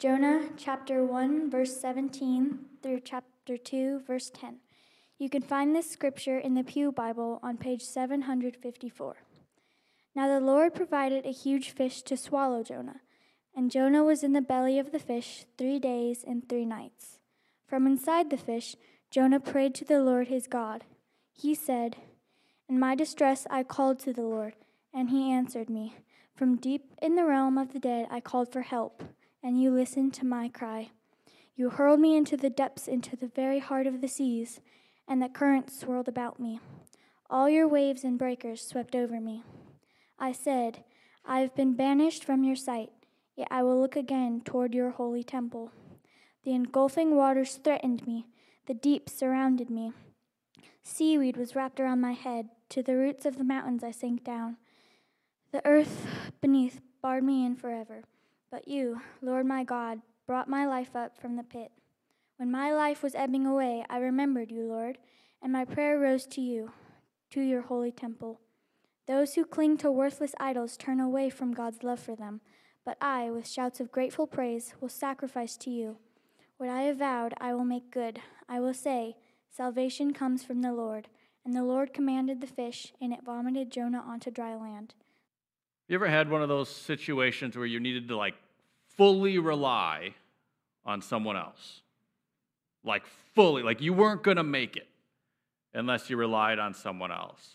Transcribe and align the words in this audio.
Jonah 0.00 0.50
chapter 0.56 1.04
1, 1.04 1.50
verse 1.50 1.76
17 1.80 2.60
through 2.84 3.00
chapter 3.00 3.56
2, 3.56 4.02
verse 4.06 4.30
10. 4.32 4.58
You 5.18 5.28
can 5.28 5.42
find 5.42 5.74
this 5.74 5.90
scripture 5.90 6.38
in 6.38 6.54
the 6.54 6.62
Pew 6.62 6.92
Bible 6.92 7.40
on 7.42 7.56
page 7.56 7.82
754. 7.82 9.16
Now 10.14 10.28
the 10.28 10.38
Lord 10.38 10.72
provided 10.72 11.26
a 11.26 11.32
huge 11.32 11.70
fish 11.70 12.02
to 12.02 12.16
swallow 12.16 12.62
Jonah, 12.62 13.00
and 13.56 13.72
Jonah 13.72 14.04
was 14.04 14.22
in 14.22 14.34
the 14.34 14.40
belly 14.40 14.78
of 14.78 14.92
the 14.92 15.00
fish 15.00 15.46
three 15.58 15.80
days 15.80 16.22
and 16.24 16.48
three 16.48 16.64
nights. 16.64 17.18
From 17.66 17.84
inside 17.84 18.30
the 18.30 18.36
fish, 18.36 18.76
Jonah 19.10 19.40
prayed 19.40 19.74
to 19.74 19.84
the 19.84 20.00
Lord 20.00 20.28
his 20.28 20.46
God. 20.46 20.84
He 21.32 21.56
said, 21.56 21.96
In 22.68 22.78
my 22.78 22.94
distress 22.94 23.48
I 23.50 23.64
called 23.64 23.98
to 24.00 24.12
the 24.12 24.22
Lord, 24.22 24.54
and 24.94 25.10
he 25.10 25.32
answered 25.32 25.68
me. 25.68 25.96
From 26.36 26.54
deep 26.54 26.94
in 27.02 27.16
the 27.16 27.24
realm 27.24 27.58
of 27.58 27.72
the 27.72 27.80
dead 27.80 28.06
I 28.12 28.20
called 28.20 28.52
for 28.52 28.62
help, 28.62 29.02
and 29.42 29.60
you 29.60 29.70
listened 29.70 30.14
to 30.14 30.26
my 30.26 30.48
cry. 30.48 30.90
You 31.56 31.70
hurled 31.70 32.00
me 32.00 32.16
into 32.16 32.36
the 32.36 32.50
depths, 32.50 32.86
into 32.86 33.16
the 33.16 33.26
very 33.26 33.58
heart 33.58 33.86
of 33.86 34.00
the 34.00 34.08
seas, 34.08 34.60
and 35.08 35.22
the 35.22 35.28
currents 35.28 35.80
swirled 35.80 36.08
about 36.08 36.38
me. 36.38 36.60
All 37.30 37.48
your 37.48 37.66
waves 37.66 38.04
and 38.04 38.18
breakers 38.18 38.62
swept 38.62 38.94
over 38.94 39.20
me. 39.20 39.42
I 40.18 40.32
said, 40.32 40.84
I 41.24 41.40
have 41.40 41.54
been 41.54 41.74
banished 41.74 42.24
from 42.24 42.44
your 42.44 42.56
sight, 42.56 42.90
yet 43.36 43.48
I 43.50 43.62
will 43.62 43.80
look 43.80 43.96
again 43.96 44.40
toward 44.44 44.74
your 44.74 44.90
holy 44.90 45.22
temple. 45.22 45.72
The 46.44 46.52
engulfing 46.52 47.16
waters 47.16 47.56
threatened 47.56 48.06
me, 48.06 48.26
the 48.66 48.74
deep 48.74 49.08
surrounded 49.08 49.68
me. 49.68 49.92
Seaweed 50.82 51.36
was 51.36 51.54
wrapped 51.54 51.80
around 51.80 52.00
my 52.00 52.12
head, 52.12 52.48
to 52.70 52.82
the 52.82 52.96
roots 52.96 53.26
of 53.26 53.36
the 53.36 53.44
mountains 53.44 53.82
I 53.82 53.90
sank 53.90 54.24
down. 54.24 54.56
The 55.52 55.64
earth 55.66 56.06
beneath 56.40 56.80
barred 57.02 57.24
me 57.24 57.44
in 57.44 57.56
forever, 57.56 58.04
but 58.50 58.68
you, 58.68 59.00
Lord 59.20 59.46
my 59.46 59.64
God, 59.64 60.00
brought 60.26 60.48
my 60.48 60.66
life 60.66 60.94
up 60.94 61.18
from 61.18 61.36
the 61.36 61.42
pit. 61.42 61.70
When 62.36 62.50
my 62.50 62.72
life 62.72 63.02
was 63.02 63.14
ebbing 63.14 63.46
away, 63.46 63.84
I 63.90 63.98
remembered 63.98 64.50
you, 64.50 64.64
Lord, 64.64 64.98
and 65.42 65.52
my 65.52 65.64
prayer 65.64 65.98
rose 65.98 66.26
to 66.26 66.40
you, 66.40 66.72
to 67.30 67.40
your 67.40 67.62
holy 67.62 67.92
temple. 67.92 68.40
Those 69.06 69.34
who 69.34 69.44
cling 69.44 69.78
to 69.78 69.90
worthless 69.90 70.34
idols 70.38 70.76
turn 70.76 71.00
away 71.00 71.30
from 71.30 71.52
God's 71.52 71.82
love 71.82 72.00
for 72.00 72.14
them, 72.14 72.40
but 72.84 72.96
I, 73.00 73.30
with 73.30 73.48
shouts 73.48 73.80
of 73.80 73.92
grateful 73.92 74.26
praise, 74.26 74.74
will 74.80 74.88
sacrifice 74.88 75.56
to 75.58 75.70
you. 75.70 75.98
What 76.58 76.68
I 76.68 76.82
have 76.82 76.98
vowed, 76.98 77.34
I 77.40 77.54
will 77.54 77.64
make 77.64 77.90
good. 77.90 78.20
I 78.48 78.60
will 78.60 78.74
say, 78.74 79.16
Salvation 79.50 80.12
comes 80.12 80.44
from 80.44 80.62
the 80.62 80.72
Lord. 80.72 81.08
And 81.44 81.56
the 81.56 81.64
Lord 81.64 81.94
commanded 81.94 82.40
the 82.40 82.46
fish, 82.46 82.92
and 83.00 83.12
it 83.12 83.24
vomited 83.24 83.70
Jonah 83.70 84.04
onto 84.06 84.30
dry 84.30 84.54
land. 84.54 84.94
You 85.88 85.94
ever 85.94 86.06
had 86.06 86.30
one 86.30 86.42
of 86.42 86.50
those 86.50 86.68
situations 86.68 87.56
where 87.56 87.64
you 87.64 87.80
needed 87.80 88.08
to 88.08 88.16
like 88.16 88.34
fully 88.96 89.38
rely 89.38 90.14
on 90.84 91.00
someone 91.00 91.36
else? 91.36 91.80
Like 92.84 93.06
fully, 93.34 93.62
like 93.62 93.80
you 93.80 93.94
weren't 93.94 94.22
going 94.22 94.36
to 94.36 94.42
make 94.42 94.76
it 94.76 94.86
unless 95.72 96.10
you 96.10 96.18
relied 96.18 96.58
on 96.58 96.74
someone 96.74 97.10
else. 97.10 97.54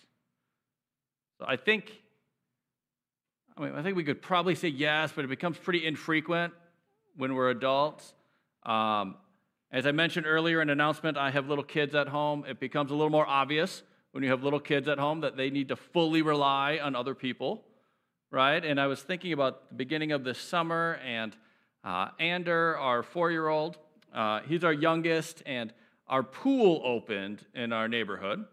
So 1.40 1.46
I 1.48 1.58
think 1.58 1.92
I 3.56 3.62
mean 3.62 3.76
I 3.76 3.84
think 3.84 3.96
we 3.96 4.04
could 4.04 4.22
probably 4.22 4.56
say 4.56 4.70
yes, 4.70 5.12
but 5.16 5.24
it 5.24 5.28
becomes 5.28 5.58
pretty 5.60 5.86
infrequent 5.86 6.54
when 7.16 7.36
we're 7.36 7.52
adults. 7.52 8.16
Um, 8.64 9.16
as 9.72 9.86
I 9.86 9.92
mentioned 9.92 10.26
earlier 10.26 10.62
in 10.62 10.70
an 10.70 10.74
announcement, 10.74 11.18
I 11.18 11.30
have 11.30 11.48
little 11.48 11.64
kids 11.64 11.94
at 11.94 12.08
home. 12.08 12.46
It 12.48 12.60
becomes 12.60 12.90
a 12.90 12.96
little 12.96 13.12
more 13.12 13.28
obvious 13.28 13.84
when 14.12 14.24
you 14.24 14.30
have 14.32 14.44
little 14.44 14.60
kids 14.60 14.88
at 14.88 14.98
home 14.98 15.22
that 15.22 15.38
they 15.38 15.52
need 15.52 15.68
to 15.70 15.76
fully 15.76 16.24
rely 16.24 16.80
on 16.82 16.96
other 16.96 17.14
people 17.14 17.64
right? 18.34 18.66
And 18.66 18.82
I 18.82 18.88
was 18.88 19.00
thinking 19.00 19.32
about 19.32 19.70
the 19.70 19.76
beginning 19.76 20.12
of 20.12 20.24
this 20.24 20.40
summer, 20.40 21.00
and 21.06 21.36
uh, 21.84 22.08
Ander, 22.20 22.76
our 22.80 23.04
four 23.04 23.30
year 23.30 23.48
old, 23.48 23.78
uh, 24.12 24.40
he's 24.48 24.64
our 24.64 24.74
youngest, 24.74 25.44
and 25.46 25.72
our 26.08 26.24
pool 26.24 26.82
opened 26.84 27.46
in 27.54 27.72
our 27.72 27.88
neighborhood. 27.88 28.44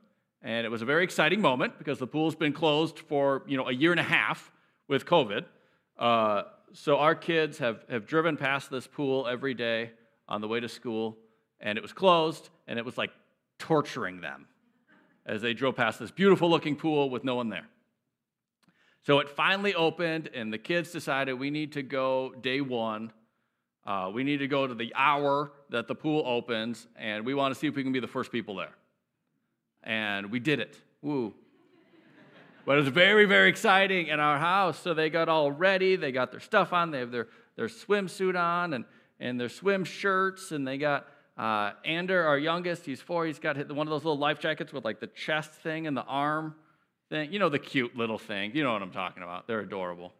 And 0.42 0.66
it 0.66 0.68
was 0.68 0.82
a 0.82 0.84
very 0.84 1.02
exciting 1.02 1.40
moment 1.40 1.78
because 1.78 1.98
the 1.98 2.06
pool's 2.06 2.34
been 2.34 2.52
closed 2.52 2.98
for 2.98 3.42
you 3.46 3.56
know 3.56 3.68
a 3.68 3.72
year 3.72 3.90
and 3.90 3.98
a 3.98 4.04
half 4.04 4.52
with 4.86 5.06
COVID. 5.06 5.46
Uh, 5.98 6.42
so 6.74 6.98
our 6.98 7.14
kids 7.14 7.58
have, 7.58 7.82
have 7.88 8.06
driven 8.06 8.36
past 8.36 8.70
this 8.70 8.86
pool 8.86 9.26
every 9.26 9.54
day 9.54 9.92
on 10.28 10.42
the 10.42 10.48
way 10.48 10.60
to 10.60 10.68
school, 10.68 11.16
and 11.58 11.78
it 11.78 11.80
was 11.80 11.92
closed, 11.94 12.50
and 12.68 12.78
it 12.78 12.84
was 12.84 12.98
like 12.98 13.10
torturing 13.58 14.20
them 14.20 14.46
as 15.24 15.40
they 15.40 15.54
drove 15.54 15.74
past 15.74 15.98
this 15.98 16.10
beautiful 16.10 16.50
looking 16.50 16.76
pool 16.76 17.08
with 17.08 17.24
no 17.24 17.34
one 17.34 17.48
there. 17.48 17.66
So 19.02 19.18
it 19.20 19.30
finally 19.30 19.74
opened, 19.74 20.28
and 20.34 20.52
the 20.52 20.58
kids 20.58 20.90
decided 20.90 21.34
we 21.34 21.50
need 21.50 21.72
to 21.72 21.82
go 21.82 22.34
day 22.40 22.60
one. 22.60 23.12
Uh, 23.86 24.10
we 24.12 24.24
need 24.24 24.38
to 24.38 24.48
go 24.48 24.66
to 24.66 24.74
the 24.74 24.92
hour 24.94 25.52
that 25.70 25.88
the 25.88 25.94
pool 25.94 26.22
opens, 26.26 26.86
and 26.96 27.24
we 27.24 27.32
want 27.32 27.54
to 27.54 27.58
see 27.58 27.66
if 27.66 27.74
we 27.74 27.82
can 27.82 27.92
be 27.92 28.00
the 28.00 28.06
first 28.06 28.30
people 28.30 28.56
there. 28.56 28.74
And 29.82 30.30
we 30.30 30.38
did 30.38 30.60
it. 30.60 30.76
Woo. 31.00 31.34
But 32.66 32.76
it 32.76 32.82
was 32.82 32.88
very, 32.88 33.24
very 33.24 33.48
exciting 33.48 34.08
in 34.08 34.20
our 34.20 34.38
house. 34.38 34.78
So 34.78 34.92
they 34.92 35.08
got 35.08 35.30
all 35.30 35.50
ready. 35.50 35.96
They 35.96 36.12
got 36.12 36.30
their 36.30 36.40
stuff 36.40 36.74
on. 36.74 36.90
They 36.90 36.98
have 36.98 37.10
their, 37.10 37.28
their 37.56 37.68
swimsuit 37.68 38.38
on 38.38 38.74
and, 38.74 38.84
and 39.18 39.40
their 39.40 39.48
swim 39.48 39.82
shirts. 39.82 40.52
And 40.52 40.68
they 40.68 40.76
got 40.76 41.06
uh, 41.38 41.72
Ander, 41.86 42.22
our 42.22 42.38
youngest, 42.38 42.84
he's 42.84 43.00
four. 43.00 43.24
He's 43.24 43.38
got 43.38 43.56
one 43.70 43.86
of 43.86 43.90
those 43.90 44.04
little 44.04 44.18
life 44.18 44.38
jackets 44.40 44.74
with 44.74 44.84
like 44.84 45.00
the 45.00 45.06
chest 45.06 45.52
thing 45.52 45.86
and 45.86 45.96
the 45.96 46.04
arm 46.04 46.54
thing. 47.10 47.32
You 47.32 47.38
know, 47.38 47.48
the 47.48 47.58
cute 47.58 47.96
little 47.96 48.18
thing. 48.18 48.52
You 48.54 48.64
know 48.64 48.72
what 48.72 48.82
I'm 48.82 48.92
talking 48.92 49.22
about. 49.22 49.46
They're 49.46 49.60
adorable. 49.60 50.14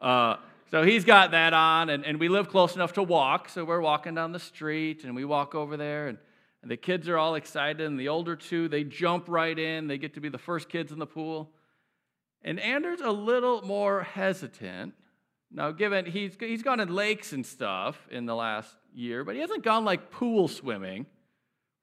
Uh, 0.00 0.36
so 0.70 0.82
he's 0.82 1.04
got 1.04 1.32
that 1.32 1.52
on, 1.52 1.90
and, 1.90 2.04
and 2.04 2.18
we 2.18 2.28
live 2.28 2.48
close 2.48 2.74
enough 2.74 2.94
to 2.94 3.02
walk. 3.02 3.50
So 3.50 3.64
we're 3.64 3.80
walking 3.80 4.14
down 4.14 4.32
the 4.32 4.40
street, 4.40 5.04
and 5.04 5.14
we 5.14 5.24
walk 5.24 5.54
over 5.54 5.76
there, 5.76 6.08
and, 6.08 6.18
and 6.62 6.70
the 6.70 6.76
kids 6.76 7.08
are 7.08 7.18
all 7.18 7.34
excited. 7.34 7.86
And 7.86 8.00
the 8.00 8.08
older 8.08 8.34
two, 8.34 8.68
they 8.68 8.82
jump 8.82 9.28
right 9.28 9.56
in. 9.56 9.86
They 9.86 9.98
get 9.98 10.14
to 10.14 10.20
be 10.20 10.30
the 10.30 10.38
first 10.38 10.68
kids 10.68 10.90
in 10.90 10.98
the 10.98 11.06
pool. 11.06 11.50
And 12.42 12.58
Anders 12.58 13.00
a 13.00 13.10
little 13.10 13.62
more 13.62 14.02
hesitant. 14.02 14.94
Now, 15.52 15.70
given 15.70 16.06
he's, 16.06 16.34
he's 16.40 16.62
gone 16.62 16.80
in 16.80 16.92
lakes 16.92 17.32
and 17.32 17.44
stuff 17.44 18.08
in 18.10 18.24
the 18.24 18.34
last 18.34 18.74
year, 18.94 19.22
but 19.22 19.34
he 19.34 19.42
hasn't 19.42 19.62
gone 19.62 19.84
like 19.84 20.10
pool 20.10 20.48
swimming 20.48 21.06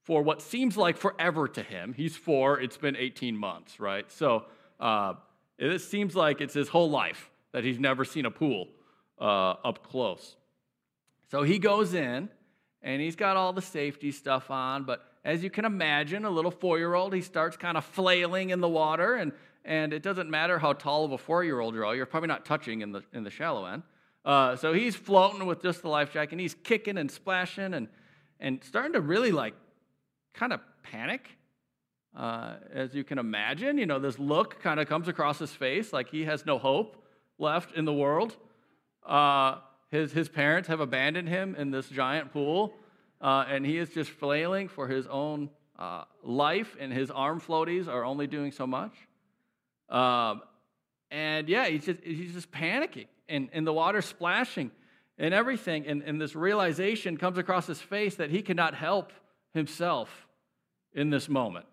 for 0.09 0.23
what 0.23 0.41
seems 0.41 0.75
like 0.75 0.97
forever 0.97 1.47
to 1.47 1.61
him. 1.61 1.93
He's 1.93 2.17
four, 2.17 2.59
it's 2.59 2.77
been 2.77 2.95
18 2.95 3.37
months, 3.37 3.79
right? 3.79 4.11
So 4.11 4.45
uh, 4.79 5.13
it 5.59 5.77
seems 5.81 6.15
like 6.15 6.41
it's 6.41 6.55
his 6.55 6.67
whole 6.67 6.89
life 6.89 7.29
that 7.51 7.63
he's 7.63 7.79
never 7.79 8.03
seen 8.03 8.25
a 8.25 8.31
pool 8.31 8.69
uh, 9.21 9.51
up 9.63 9.87
close. 9.87 10.35
So 11.29 11.43
he 11.43 11.59
goes 11.59 11.93
in 11.93 12.27
and 12.81 13.01
he's 13.03 13.15
got 13.15 13.37
all 13.37 13.53
the 13.53 13.61
safety 13.61 14.11
stuff 14.11 14.49
on, 14.49 14.83
but 14.83 15.05
as 15.23 15.43
you 15.43 15.51
can 15.51 15.63
imagine, 15.63 16.25
a 16.25 16.29
little 16.31 16.49
four 16.49 16.79
year 16.79 16.95
old, 16.95 17.13
he 17.13 17.21
starts 17.21 17.55
kind 17.55 17.77
of 17.77 17.85
flailing 17.85 18.49
in 18.49 18.61
the 18.61 18.67
water, 18.67 19.13
and, 19.13 19.31
and 19.63 19.93
it 19.93 20.01
doesn't 20.01 20.27
matter 20.27 20.57
how 20.57 20.73
tall 20.73 21.05
of 21.05 21.11
a 21.11 21.19
four 21.19 21.43
year 21.43 21.59
old 21.59 21.75
you 21.75 21.85
are, 21.85 21.95
you're 21.95 22.07
probably 22.07 22.29
not 22.29 22.45
touching 22.45 22.81
in 22.81 22.91
the, 22.91 23.03
in 23.13 23.23
the 23.23 23.29
shallow 23.29 23.67
end. 23.67 23.83
Uh, 24.25 24.55
so 24.55 24.73
he's 24.73 24.95
floating 24.95 25.45
with 25.45 25.61
just 25.61 25.83
the 25.83 25.87
life 25.87 26.11
jacket, 26.11 26.31
and 26.31 26.41
he's 26.41 26.55
kicking 26.55 26.97
and 26.97 27.11
splashing 27.11 27.75
and, 27.75 27.87
and 28.39 28.63
starting 28.63 28.93
to 28.93 29.01
really 29.01 29.31
like 29.31 29.53
kind 30.33 30.53
of 30.53 30.61
panic. 30.83 31.29
Uh, 32.15 32.55
as 32.73 32.95
you 32.95 33.03
can 33.03 33.19
imagine, 33.19 33.77
you 33.77 33.85
know, 33.85 33.99
this 33.99 34.17
look 34.17 34.61
kind 34.61 34.79
of 34.79 34.87
comes 34.87 35.07
across 35.07 35.37
his 35.37 35.51
face 35.51 35.93
like 35.93 36.09
he 36.09 36.25
has 36.25 36.45
no 36.45 36.57
hope 36.57 37.03
left 37.37 37.75
in 37.75 37.85
the 37.85 37.93
world. 37.93 38.35
Uh, 39.05 39.57
his, 39.91 40.11
his 40.11 40.27
parents 40.27 40.67
have 40.67 40.79
abandoned 40.79 41.29
him 41.29 41.55
in 41.55 41.71
this 41.71 41.87
giant 41.87 42.31
pool, 42.33 42.73
uh, 43.21 43.45
and 43.47 43.65
he 43.65 43.77
is 43.77 43.89
just 43.89 44.09
flailing 44.09 44.67
for 44.67 44.87
his 44.87 45.07
own 45.07 45.49
uh, 45.77 46.03
life, 46.23 46.75
and 46.79 46.91
his 46.91 47.09
arm 47.09 47.39
floaties 47.39 47.87
are 47.87 48.03
only 48.03 48.27
doing 48.27 48.51
so 48.51 48.67
much. 48.67 48.93
Um, 49.89 50.41
and 51.11 51.47
yeah, 51.49 51.67
he's 51.67 51.85
just, 51.85 52.03
he's 52.03 52.33
just 52.33 52.51
panicking, 52.51 53.07
and, 53.27 53.49
and 53.53 53.65
the 53.65 53.73
water 53.73 54.01
splashing 54.01 54.71
and 55.17 55.33
everything. 55.33 55.87
And, 55.87 56.01
and 56.03 56.19
this 56.19 56.35
realization 56.35 57.17
comes 57.17 57.37
across 57.37 57.67
his 57.67 57.81
face 57.81 58.15
that 58.15 58.29
he 58.29 58.41
cannot 58.41 58.75
help 58.75 59.11
himself 59.53 60.27
in 60.93 61.09
this 61.09 61.29
moment. 61.29 61.65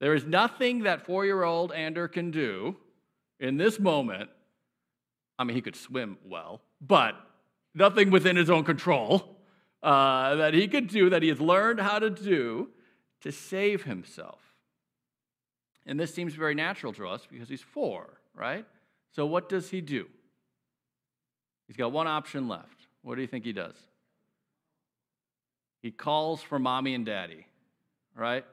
There 0.00 0.14
is 0.14 0.24
nothing 0.24 0.82
that 0.82 1.06
four 1.06 1.24
year 1.24 1.42
old 1.42 1.72
Ander 1.72 2.08
can 2.08 2.30
do 2.30 2.76
in 3.40 3.56
this 3.56 3.78
moment. 3.78 4.30
I 5.38 5.44
mean, 5.44 5.54
he 5.54 5.62
could 5.62 5.76
swim 5.76 6.18
well, 6.24 6.60
but 6.80 7.14
nothing 7.74 8.10
within 8.10 8.36
his 8.36 8.50
own 8.50 8.64
control 8.64 9.36
uh, 9.82 10.34
that 10.36 10.54
he 10.54 10.68
could 10.68 10.88
do, 10.88 11.10
that 11.10 11.22
he 11.22 11.28
has 11.28 11.40
learned 11.40 11.80
how 11.80 11.98
to 11.98 12.10
do 12.10 12.68
to 13.20 13.32
save 13.32 13.84
himself. 13.84 14.40
And 15.86 16.00
this 16.00 16.12
seems 16.12 16.34
very 16.34 16.54
natural 16.54 16.92
to 16.94 17.06
us 17.06 17.26
because 17.30 17.48
he's 17.48 17.62
four, 17.62 18.18
right? 18.34 18.66
So, 19.12 19.24
what 19.24 19.48
does 19.48 19.70
he 19.70 19.80
do? 19.80 20.06
He's 21.68 21.76
got 21.76 21.92
one 21.92 22.06
option 22.06 22.48
left. 22.48 22.86
What 23.02 23.14
do 23.14 23.20
you 23.20 23.26
think 23.28 23.44
he 23.44 23.52
does? 23.52 23.76
He 25.86 25.92
calls 25.92 26.42
for 26.42 26.58
mommy 26.58 26.94
and 26.94 27.06
daddy, 27.06 27.46
right? 28.16 28.44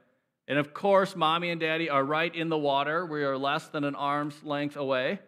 And 0.47 0.59
of 0.59 0.71
course, 0.71 1.15
mommy 1.15 1.49
and 1.49 1.59
daddy 1.59 1.89
are 1.89 2.03
right 2.03 2.33
in 2.35 2.49
the 2.49 2.59
water. 2.59 3.07
We 3.07 3.23
are 3.23 3.35
less 3.35 3.69
than 3.69 3.83
an 3.85 3.95
arm's 3.95 4.35
length 4.43 4.75
away. 4.75 5.19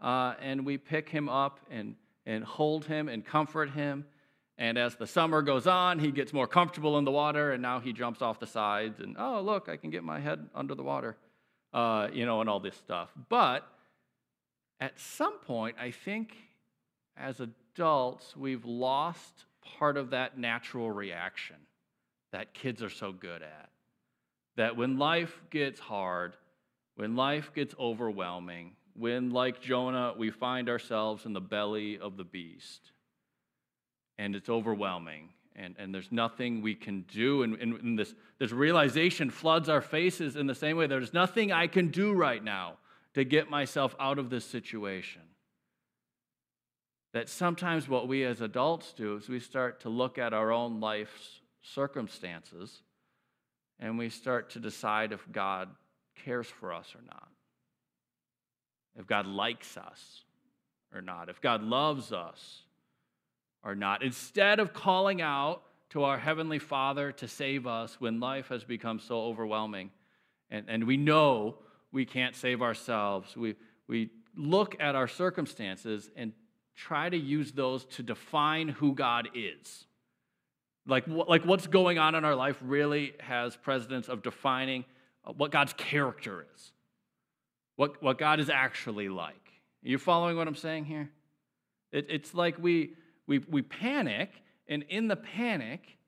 Uh, 0.00 0.32
and 0.40 0.64
we 0.64 0.78
pick 0.78 1.10
him 1.10 1.28
up 1.28 1.60
and, 1.70 1.96
and 2.24 2.44
hold 2.44 2.86
him 2.86 3.10
and 3.10 3.22
comfort 3.22 3.72
him. 3.72 4.06
And 4.56 4.78
as 4.78 4.94
the 4.94 5.06
summer 5.06 5.42
goes 5.42 5.66
on, 5.66 5.98
he 5.98 6.10
gets 6.10 6.32
more 6.32 6.46
comfortable 6.46 6.96
in 6.96 7.04
the 7.04 7.10
water, 7.10 7.52
and 7.52 7.60
now 7.60 7.78
he 7.78 7.92
jumps 7.92 8.22
off 8.22 8.40
the 8.40 8.46
sides, 8.46 8.98
and 9.00 9.16
oh, 9.18 9.42
look, 9.42 9.68
I 9.68 9.76
can 9.76 9.90
get 9.90 10.02
my 10.02 10.18
head 10.18 10.48
under 10.54 10.74
the 10.74 10.82
water, 10.82 11.18
uh, 11.74 12.08
you 12.10 12.24
know, 12.24 12.40
and 12.40 12.48
all 12.48 12.60
this 12.60 12.76
stuff. 12.76 13.10
But 13.28 13.70
at 14.80 14.98
some 14.98 15.38
point, 15.40 15.76
I 15.78 15.90
think 15.90 16.34
as 17.18 17.38
adults, 17.38 18.34
we've 18.34 18.64
lost 18.64 19.44
part 19.78 19.96
of 19.96 20.10
that 20.10 20.38
natural 20.38 20.90
reaction 20.90 21.56
that 22.32 22.54
kids 22.54 22.82
are 22.82 22.90
so 22.90 23.12
good 23.12 23.42
at. 23.42 23.70
That 24.56 24.76
when 24.76 24.98
life 24.98 25.40
gets 25.50 25.80
hard, 25.80 26.36
when 26.96 27.16
life 27.16 27.52
gets 27.54 27.74
overwhelming, 27.78 28.72
when, 28.94 29.30
like 29.30 29.60
Jonah, 29.60 30.14
we 30.16 30.30
find 30.30 30.68
ourselves 30.68 31.24
in 31.24 31.32
the 31.32 31.40
belly 31.40 31.98
of 31.98 32.16
the 32.16 32.24
beast 32.24 32.92
and 34.18 34.36
it's 34.36 34.48
overwhelming 34.48 35.30
and, 35.56 35.74
and 35.78 35.94
there's 35.94 36.10
nothing 36.10 36.62
we 36.62 36.74
can 36.74 37.02
do. 37.02 37.42
And, 37.42 37.54
and, 37.54 37.74
and, 37.80 37.98
this, 37.98 38.14
this 38.38 38.52
realization 38.52 39.30
floods 39.30 39.68
our 39.68 39.80
faces 39.80 40.36
in 40.36 40.46
the 40.46 40.54
same 40.54 40.76
way 40.76 40.86
there's 40.86 41.14
nothing 41.14 41.52
I 41.52 41.66
can 41.66 41.88
do 41.88 42.12
right 42.12 42.42
now 42.42 42.74
to 43.14 43.24
get 43.24 43.50
myself 43.50 43.94
out 43.98 44.18
of 44.18 44.30
this 44.30 44.44
situation. 44.44 45.22
That 47.12 47.28
sometimes 47.28 47.88
what 47.88 48.06
we 48.06 48.24
as 48.24 48.40
adults 48.40 48.92
do 48.92 49.16
is 49.16 49.28
we 49.28 49.40
start 49.40 49.80
to 49.80 49.88
look 49.88 50.18
at 50.18 50.32
our 50.32 50.52
own 50.52 50.80
life's 50.80 51.40
circumstances 51.62 52.82
and 53.80 53.98
we 53.98 54.10
start 54.10 54.50
to 54.50 54.60
decide 54.60 55.12
if 55.12 55.26
God 55.32 55.68
cares 56.24 56.46
for 56.46 56.72
us 56.72 56.94
or 56.94 57.02
not, 57.04 57.28
if 58.98 59.06
God 59.06 59.26
likes 59.26 59.76
us 59.76 60.24
or 60.94 61.00
not, 61.00 61.28
if 61.28 61.40
God 61.40 61.62
loves 61.62 62.12
us 62.12 62.62
or 63.64 63.74
not. 63.74 64.02
Instead 64.02 64.60
of 64.60 64.72
calling 64.72 65.20
out 65.20 65.62
to 65.90 66.04
our 66.04 66.18
Heavenly 66.18 66.58
Father 66.58 67.10
to 67.12 67.26
save 67.26 67.66
us 67.66 68.00
when 68.00 68.20
life 68.20 68.48
has 68.48 68.64
become 68.64 69.00
so 69.00 69.22
overwhelming 69.22 69.90
and, 70.50 70.66
and 70.68 70.84
we 70.84 70.96
know 70.96 71.56
we 71.92 72.04
can't 72.04 72.36
save 72.36 72.62
ourselves, 72.62 73.36
we, 73.36 73.56
we 73.88 74.10
look 74.36 74.76
at 74.80 74.94
our 74.94 75.08
circumstances 75.08 76.10
and 76.16 76.32
try 76.80 77.10
to 77.10 77.16
use 77.16 77.52
those 77.52 77.84
to 77.84 78.02
define 78.02 78.68
who 78.68 78.94
God 78.94 79.28
is. 79.34 79.84
Like, 80.86 81.04
like 81.06 81.44
what's 81.44 81.66
going 81.66 81.98
on 81.98 82.14
in 82.14 82.24
our 82.24 82.34
life 82.34 82.56
really 82.62 83.12
has 83.20 83.54
precedence 83.54 84.08
of 84.08 84.22
defining 84.22 84.86
uh, 85.24 85.32
what 85.32 85.50
God's 85.50 85.74
character 85.74 86.46
is, 86.54 86.72
what, 87.76 88.02
what 88.02 88.16
God 88.18 88.40
is 88.40 88.48
actually 88.48 89.10
like. 89.10 89.34
Are 89.84 89.88
you 89.88 89.98
following 89.98 90.38
what 90.38 90.48
I'm 90.48 90.56
saying 90.56 90.86
here? 90.86 91.10
It, 91.92 92.06
it's 92.08 92.32
like 92.34 92.58
we, 92.58 92.94
we, 93.26 93.38
we 93.38 93.60
panic, 93.60 94.30
and 94.66 94.84
in 94.88 95.06
the 95.06 95.16
panic, 95.16 95.98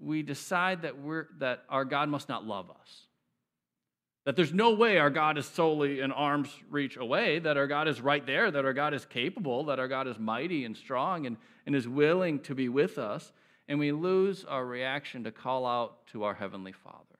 we 0.00 0.22
decide 0.22 0.82
that, 0.82 1.00
we're, 1.00 1.26
that 1.38 1.62
our 1.68 1.84
God 1.84 2.08
must 2.08 2.28
not 2.28 2.44
love 2.44 2.70
us. 2.70 3.07
That 4.28 4.36
there's 4.36 4.52
no 4.52 4.74
way 4.74 4.98
our 4.98 5.08
God 5.08 5.38
is 5.38 5.46
solely 5.46 6.00
an 6.00 6.12
arm's 6.12 6.50
reach 6.68 6.98
away, 6.98 7.38
that 7.38 7.56
our 7.56 7.66
God 7.66 7.88
is 7.88 7.98
right 7.98 8.26
there, 8.26 8.50
that 8.50 8.62
our 8.62 8.74
God 8.74 8.92
is 8.92 9.06
capable, 9.06 9.64
that 9.64 9.78
our 9.78 9.88
God 9.88 10.06
is 10.06 10.18
mighty 10.18 10.66
and 10.66 10.76
strong 10.76 11.24
and, 11.24 11.38
and 11.64 11.74
is 11.74 11.88
willing 11.88 12.40
to 12.40 12.54
be 12.54 12.68
with 12.68 12.98
us. 12.98 13.32
And 13.68 13.78
we 13.78 13.90
lose 13.90 14.44
our 14.44 14.66
reaction 14.66 15.24
to 15.24 15.32
call 15.32 15.64
out 15.64 16.06
to 16.08 16.24
our 16.24 16.34
Heavenly 16.34 16.72
Father. 16.72 17.18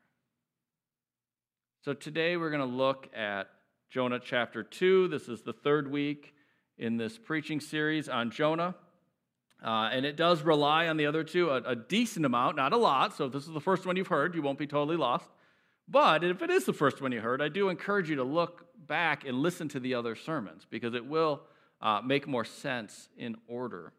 So 1.82 1.94
today 1.94 2.36
we're 2.36 2.50
going 2.50 2.60
to 2.60 2.76
look 2.76 3.08
at 3.16 3.48
Jonah 3.88 4.20
chapter 4.22 4.62
2. 4.62 5.08
This 5.08 5.30
is 5.30 5.40
the 5.40 5.54
third 5.54 5.90
week 5.90 6.34
in 6.76 6.98
this 6.98 7.16
preaching 7.16 7.60
series 7.60 8.10
on 8.10 8.30
Jonah. 8.30 8.74
Uh, 9.64 9.88
and 9.90 10.04
it 10.04 10.18
does 10.18 10.42
rely 10.42 10.88
on 10.88 10.98
the 10.98 11.06
other 11.06 11.24
two 11.24 11.48
a, 11.48 11.62
a, 11.62 11.74
decent 11.74 12.26
amount, 12.26 12.56
not 12.56 12.74
a 12.74 12.76
lot. 12.76 13.16
So 13.16 13.24
if 13.24 13.32
this 13.32 13.46
is 13.46 13.54
the 13.54 13.62
first 13.62 13.86
one 13.86 13.96
you've 13.96 14.08
heard, 14.08 14.34
you 14.34 14.42
won't 14.42 14.58
be 14.58 14.66
totally 14.66 14.98
lost. 14.98 15.30
But 15.90 16.22
if 16.22 16.42
it 16.42 16.50
is 16.50 16.64
the 16.64 16.72
first 16.72 17.00
one 17.00 17.12
you 17.12 17.20
heard, 17.20 17.40
I 17.40 17.48
do 17.48 17.68
encourage 17.68 18.10
you 18.10 18.16
to 18.16 18.24
look 18.24 18.66
back 18.86 19.24
and 19.26 19.38
listen 19.38 19.68
to 19.70 19.80
the 19.80 19.94
other 19.94 20.14
sermons 20.14 20.66
because 20.68 20.94
it 20.94 21.06
will 21.06 21.40
uh, 21.80 22.00
make 22.04 22.26
more 22.26 22.44
sense 22.44 23.08
in 23.16 23.36
order. 23.46 23.92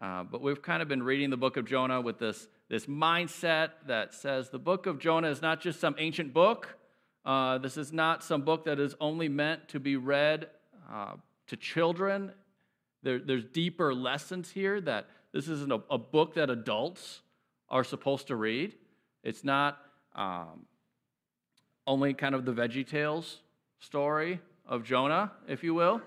Uh, 0.00 0.24
but 0.24 0.40
we've 0.40 0.62
kind 0.62 0.80
of 0.80 0.88
been 0.88 1.02
reading 1.02 1.30
the 1.30 1.36
book 1.36 1.56
of 1.56 1.66
Jonah 1.66 2.00
with 2.00 2.18
this, 2.18 2.48
this 2.68 2.86
mindset 2.86 3.70
that 3.86 4.14
says 4.14 4.48
the 4.50 4.58
book 4.58 4.86
of 4.86 4.98
Jonah 4.98 5.28
is 5.28 5.42
not 5.42 5.60
just 5.60 5.80
some 5.80 5.94
ancient 5.98 6.32
book. 6.32 6.76
Uh, 7.24 7.58
this 7.58 7.76
is 7.76 7.92
not 7.92 8.22
some 8.22 8.42
book 8.42 8.64
that 8.64 8.78
is 8.78 8.94
only 9.00 9.28
meant 9.28 9.68
to 9.68 9.80
be 9.80 9.96
read 9.96 10.48
uh, 10.90 11.14
to 11.48 11.56
children 11.56 12.32
there, 13.02 13.18
there's 13.18 13.44
deeper 13.44 13.94
lessons 13.94 14.50
here 14.50 14.80
that 14.82 15.08
this 15.32 15.48
isn't 15.48 15.72
a, 15.72 15.80
a, 15.90 15.98
book 15.98 16.34
that 16.34 16.50
adults 16.50 17.22
are 17.68 17.84
supposed 17.84 18.26
to 18.26 18.36
read. 18.36 18.74
It's 19.22 19.44
not 19.44 19.78
um, 20.14 20.66
only 21.86 22.14
kind 22.14 22.34
of 22.34 22.44
the 22.44 22.52
VeggieTales 22.52 23.36
story 23.78 24.40
of 24.66 24.84
Jonah, 24.84 25.32
if 25.48 25.64
you 25.64 25.74
will. 25.74 26.00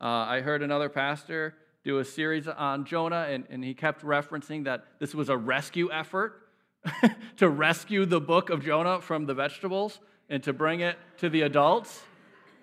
Uh, 0.00 0.06
I 0.06 0.40
heard 0.40 0.62
another 0.62 0.88
pastor 0.88 1.54
do 1.84 1.98
a 1.98 2.04
series 2.04 2.48
on 2.48 2.84
Jonah, 2.84 3.26
and, 3.28 3.44
and 3.50 3.64
he 3.64 3.74
kept 3.74 4.02
referencing 4.02 4.64
that 4.64 4.84
this 4.98 5.14
was 5.14 5.28
a 5.28 5.36
rescue 5.36 5.90
effort 5.92 6.48
to 7.36 7.48
rescue 7.48 8.04
the 8.06 8.20
book 8.20 8.50
of 8.50 8.64
Jonah 8.64 9.00
from 9.00 9.26
the 9.26 9.34
vegetables 9.34 10.00
and 10.28 10.42
to 10.42 10.52
bring 10.52 10.80
it 10.80 10.96
to 11.18 11.28
the 11.28 11.42
adults. 11.42 12.02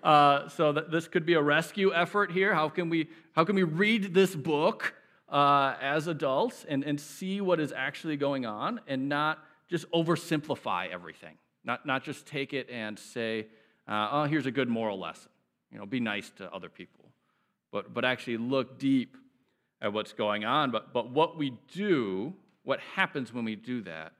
Uh, 0.03 0.49
so 0.49 0.71
that 0.71 0.89
this 0.89 1.07
could 1.07 1.27
be 1.27 1.35
a 1.35 1.41
rescue 1.41 1.93
effort 1.93 2.31
here. 2.31 2.55
How 2.55 2.69
can 2.69 2.89
we, 2.89 3.07
how 3.35 3.43
can 3.43 3.55
we 3.55 3.61
read 3.61 4.15
this 4.15 4.33
book 4.33 4.95
uh, 5.29 5.75
as 5.79 6.07
adults 6.07 6.65
and, 6.67 6.83
and 6.83 6.99
see 6.99 7.39
what 7.39 7.59
is 7.59 7.71
actually 7.71 8.17
going 8.17 8.43
on 8.43 8.81
and 8.87 9.07
not 9.07 9.37
just 9.71 9.89
oversimplify 9.91 10.91
everything? 10.91 11.37
Not, 11.63 11.85
not 11.85 12.03
just 12.03 12.27
take 12.27 12.53
it 12.53 12.69
and 12.69 12.99
say, 12.99 13.47
uh, 13.87 14.09
oh, 14.11 14.23
here's 14.25 14.45
a 14.45 14.51
good 14.51 14.67
moral 14.67 14.99
lesson. 14.99 15.31
You 15.71 15.79
know, 15.79 15.85
be 15.85 16.01
nice 16.01 16.29
to 16.37 16.53
other 16.53 16.69
people. 16.69 17.05
But, 17.71 17.93
but 17.93 18.03
actually 18.03 18.37
look 18.37 18.77
deep 18.77 19.15
at 19.81 19.93
what's 19.93 20.11
going 20.11 20.43
on. 20.43 20.71
But, 20.71 20.93
but 20.93 21.09
what 21.09 21.37
we 21.37 21.57
do, 21.73 22.33
what 22.63 22.79
happens 22.95 23.33
when 23.33 23.45
we 23.45 23.55
do 23.55 23.81
that, 23.83 24.11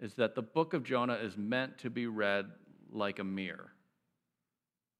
is 0.00 0.14
that 0.14 0.34
the 0.34 0.42
book 0.42 0.72
of 0.72 0.84
Jonah 0.84 1.14
is 1.14 1.36
meant 1.36 1.78
to 1.78 1.90
be 1.90 2.06
read 2.06 2.46
like 2.90 3.18
a 3.18 3.24
mirror. 3.24 3.72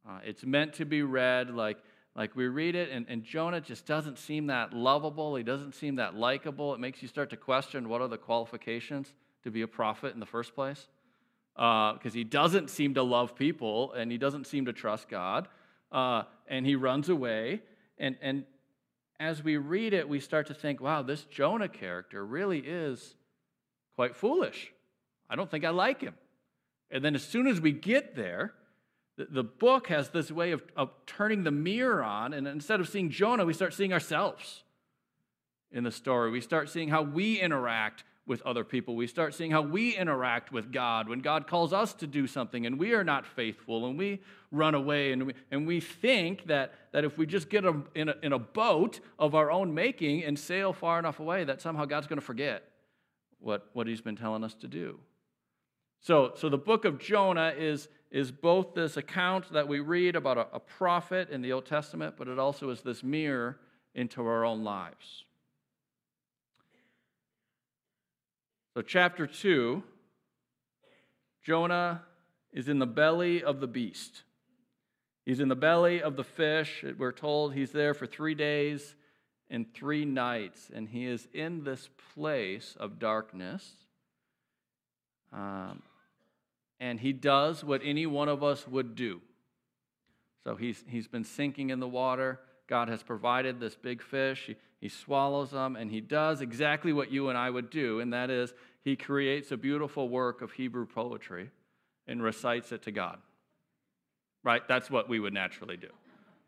Uh, 0.07 0.19
it's 0.25 0.45
meant 0.45 0.75
to 0.75 0.85
be 0.85 1.03
read 1.03 1.51
like, 1.51 1.79
like 2.15 2.35
we 2.37 2.49
read 2.49 2.75
it, 2.75 2.91
and, 2.91 3.07
and 3.09 3.23
Jonah 3.25 3.61
just 3.61 3.87
doesn't 3.87 4.19
seem 4.19 4.49
that 4.49 4.75
lovable. 4.75 5.37
He 5.37 5.45
doesn't 5.45 5.75
seem 5.75 5.97
that 5.97 6.15
likable. 6.15 6.75
It 6.75 6.81
makes 6.81 7.01
you 7.01 7.09
start 7.09 7.31
to 7.31 7.37
question 7.37 7.89
what 7.89 8.01
are 8.01 8.09
the 8.09 8.19
qualifications 8.19 9.15
to 9.45 9.51
be 9.51 9.63
a 9.63 9.69
prophet 9.69 10.15
in 10.15 10.21
the 10.21 10.27
first 10.27 10.55
place. 10.55 10.89
Because 11.55 11.99
uh, 12.07 12.11
he 12.13 12.25
doesn't 12.25 12.71
seem 12.71 12.95
to 12.95 13.03
love 13.03 13.35
people, 13.35 13.93
and 13.93 14.13
he 14.13 14.19
doesn't 14.19 14.47
seem 14.47 14.67
to 14.67 14.73
trust 14.73 15.09
God, 15.09 15.49
uh, 15.91 16.23
and 16.47 16.65
he 16.65 16.77
runs 16.77 17.09
away. 17.09 17.63
And, 17.99 18.17
and 18.23 18.45
as 19.19 19.43
we 19.43 19.57
read 19.57 19.93
it, 19.93 20.09
we 20.09 20.21
start 20.21 20.47
to 20.47 20.55
think, 20.55 20.81
wow, 20.81 21.03
this 21.03 21.25
Jonah 21.25 21.69
character 21.69 22.25
really 22.25 22.61
is 22.61 23.17
quite 23.97 24.15
foolish. 24.15 24.73
I 25.29 25.35
don't 25.35 25.51
think 25.51 25.65
I 25.65 25.71
like 25.71 26.01
him. 26.01 26.15
And 26.91 27.05
then 27.05 27.17
as 27.17 27.25
soon 27.25 27.49
as 27.49 27.61
we 27.61 27.73
get 27.73 28.15
there, 28.15 28.55
the 29.17 29.43
book 29.43 29.89
has 29.89 30.11
this 30.11 30.31
way 30.31 30.53
of, 30.53 30.63
of 30.77 30.91
turning 31.07 31.43
the 31.43 31.51
mirror 31.51 32.05
on, 32.05 32.33
and 32.33 32.47
instead 32.47 32.79
of 32.79 32.89
seeing 32.89 33.11
Jonah, 33.11 33.45
we 33.45 33.53
start 33.53 33.75
seeing 33.75 33.93
ourselves 33.93 34.63
in 35.73 35.83
the 35.83 35.91
story. 35.91 36.31
We 36.31 36.41
start 36.41 36.71
seeing 36.71 36.89
how 36.89 37.03
we 37.03 37.41
interact 37.41 38.05
with 38.29 38.43
other 38.43 38.63
people. 38.63 38.95
We 38.95 39.07
start 39.07 39.35
seeing 39.35 39.51
how 39.51 39.63
we 39.63 39.97
interact 39.97 40.53
with 40.53 40.71
God 40.71 41.09
when 41.09 41.21
God 41.21 41.47
calls 41.47 41.73
us 41.73 41.95
to 41.95 42.07
do 42.07 42.27
something 42.27 42.67
and 42.67 42.79
we 42.79 42.93
are 42.93 43.03
not 43.03 43.27
faithful 43.27 43.87
and 43.87 43.99
we 43.99 44.21
run 44.53 44.75
away 44.75 45.13
and 45.13 45.27
we, 45.27 45.35
and 45.51 45.67
we 45.67 45.81
think 45.81 46.47
that, 46.47 46.75
that 46.93 47.05
if 47.05 47.17
we 47.17 47.27
just 47.27 47.49
get 47.49 47.65
a, 47.65 47.75
in, 47.95 48.11
a, 48.11 48.15
in 48.23 48.33
a 48.33 48.39
boat 48.39 49.01
of 49.19 49.35
our 49.35 49.51
own 49.51 49.75
making 49.75 50.23
and 50.25 50.39
sail 50.39 50.73
far 50.73 50.99
enough 50.99 51.19
away, 51.19 51.45
that 51.45 51.61
somehow 51.61 51.87
God's 51.87 52.07
going 52.07 52.21
to 52.21 52.25
forget 52.25 52.63
what, 53.41 53.69
what 53.73 53.87
He's 53.87 54.01
been 54.01 54.17
telling 54.17 54.45
us 54.45 54.55
to 54.55 54.69
do. 54.69 54.99
So, 56.01 56.33
so 56.37 56.49
the 56.49 56.59
book 56.59 56.85
of 56.85 56.99
Jonah 56.99 57.55
is, 57.57 57.89
is 58.11 58.31
both 58.31 58.75
this 58.75 58.97
account 58.97 59.53
that 59.53 59.67
we 59.67 59.81
read 59.81 60.17
about 60.17 60.39
a, 60.39 60.47
a 60.53 60.61
prophet 60.61 61.31
in 61.31 61.43
the 61.43 61.53
Old 61.53 61.67
Testament, 61.67 62.15
but 62.17 62.29
it 62.29 62.39
also 62.39 62.71
is 62.71 62.83
this 62.83 63.03
mirror 63.03 63.59
into 63.95 64.23
our 64.23 64.45
own 64.45 64.63
lives. 64.63 65.25
So, 68.79 68.83
chapter 68.83 69.27
2, 69.27 69.83
Jonah 71.43 72.03
is 72.53 72.69
in 72.69 72.79
the 72.79 72.87
belly 72.87 73.43
of 73.43 73.59
the 73.59 73.67
beast. 73.67 74.23
He's 75.27 75.41
in 75.41 75.49
the 75.49 75.57
belly 75.57 76.01
of 76.01 76.15
the 76.15 76.23
fish. 76.23 76.85
We're 76.97 77.11
told 77.11 77.55
he's 77.55 77.73
there 77.73 77.93
for 77.93 78.07
three 78.07 78.37
days 78.37 78.95
and 79.51 79.67
three 79.75 80.05
nights, 80.05 80.71
and 80.73 80.89
he 80.89 81.07
is 81.07 81.27
in 81.35 81.65
this 81.65 81.89
place 82.15 82.77
of 82.79 83.01
darkness. 83.01 83.69
Um, 85.33 85.83
and 86.79 87.01
he 87.01 87.13
does 87.13 87.65
what 87.65 87.81
any 87.83 88.07
one 88.07 88.29
of 88.29 88.45
us 88.45 88.69
would 88.69 88.95
do. 88.95 89.21
So 90.45 90.55
he's, 90.55 90.85
he's 90.87 91.09
been 91.09 91.25
sinking 91.25 91.71
in 91.71 91.81
the 91.81 91.89
water 91.89 92.39
God 92.69 92.89
has 92.89 93.03
provided 93.03 93.59
this 93.59 93.75
big 93.75 94.03
fish. 94.03 94.45
He, 94.47 94.57
he 94.81 94.89
swallows 94.89 95.51
them, 95.51 95.75
and 95.75 95.91
he 95.91 96.01
does 96.01 96.41
exactly 96.41 96.93
what 96.93 97.11
you 97.11 97.31
and 97.31 97.39
I 97.39 97.51
would 97.51 97.71
do, 97.71 98.01
and 98.01 98.13
that 98.13 98.31
is 98.31 98.53
he 98.85 98.95
creates 98.95 99.51
a 99.51 99.57
beautiful 99.57 100.09
work 100.09 100.43
of 100.43 100.53
Hebrew 100.53 100.87
poetry 100.87 101.51
and 102.07 102.23
recites 102.23 102.71
it 102.71 102.83
to 102.83 102.93
God. 102.93 103.19
Right? 104.45 104.63
That's 104.69 104.91
what 104.91 105.09
we 105.09 105.19
would 105.19 105.35
naturally 105.35 105.77
do. 105.77 105.89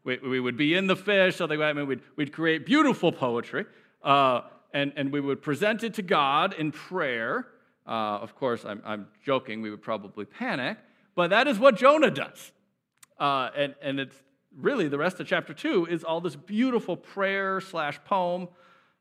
We, 0.04 0.18
we 0.18 0.40
would 0.40 0.56
be 0.56 0.74
in 0.74 0.86
the 0.86 0.96
fish, 0.96 1.36
so 1.36 1.46
they, 1.46 1.56
I 1.56 1.72
mean, 1.72 1.86
we'd, 1.86 2.00
we'd 2.16 2.32
create 2.32 2.64
beautiful 2.64 3.12
poetry, 3.12 3.66
uh, 4.02 4.42
and, 4.72 4.92
and 4.96 5.12
we 5.12 5.20
would 5.20 5.42
present 5.42 5.82
it 5.82 5.94
to 5.94 6.02
God 6.02 6.54
in 6.54 6.70
prayer. 6.70 7.46
Uh, 7.86 8.18
of 8.18 8.34
course, 8.36 8.64
I'm, 8.64 8.80
I'm 8.84 9.08
joking, 9.24 9.62
we 9.62 9.70
would 9.70 9.82
probably 9.82 10.24
panic, 10.24 10.78
but 11.14 11.30
that 11.30 11.48
is 11.48 11.58
what 11.58 11.76
Jonah 11.76 12.10
does. 12.10 12.52
Uh, 13.18 13.50
and, 13.56 13.74
and 13.82 14.00
it's 14.00 14.16
really 14.56 14.88
the 14.88 14.98
rest 14.98 15.20
of 15.20 15.26
chapter 15.26 15.54
2 15.54 15.86
is 15.86 16.04
all 16.04 16.20
this 16.20 16.36
beautiful 16.36 16.96
prayer 16.96 17.60
slash 17.60 17.98
poem 18.04 18.48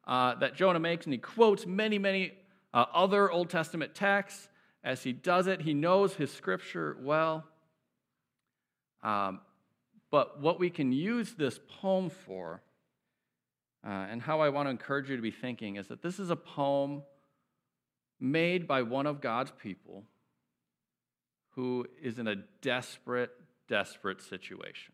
uh, 0.08 0.36
that 0.36 0.56
Jonah 0.56 0.80
makes, 0.80 1.06
and 1.06 1.14
he 1.14 1.20
quotes 1.20 1.66
many, 1.66 1.98
many 1.98 2.34
uh, 2.74 2.86
other 2.94 3.32
Old 3.32 3.50
Testament 3.50 3.94
texts. 3.94 4.48
As 4.84 5.04
he 5.04 5.14
does 5.14 5.48
it, 5.48 5.62
he 5.62 5.74
knows 5.74 6.16
his 6.16 6.32
scripture 6.32 6.98
well. 7.02 7.46
Um, 9.04 9.42
but 10.12 10.42
what 10.42 10.60
we 10.60 10.70
can 10.70 10.92
use 10.92 11.34
this 11.34 11.60
poem 11.82 12.10
for, 12.10 12.62
uh, 13.86 13.90
and 13.90 14.22
how 14.22 14.42
I 14.42 14.50
want 14.50 14.68
to 14.68 14.72
encourage 14.72 15.10
you 15.10 15.16
to 15.16 15.22
be 15.22 15.32
thinking, 15.32 15.76
is 15.76 15.88
that 15.88 16.02
this 16.02 16.20
is 16.20 16.30
a 16.30 16.36
poem 16.36 17.04
made 18.20 18.68
by 18.68 18.82
one 18.82 19.06
of 19.06 19.22
God's 19.22 19.52
people 19.62 20.04
who 21.52 21.86
is 22.02 22.20
in 22.20 22.28
a 22.28 22.36
desperate, 22.62 23.32
desperate 23.68 24.22
situation. 24.22 24.94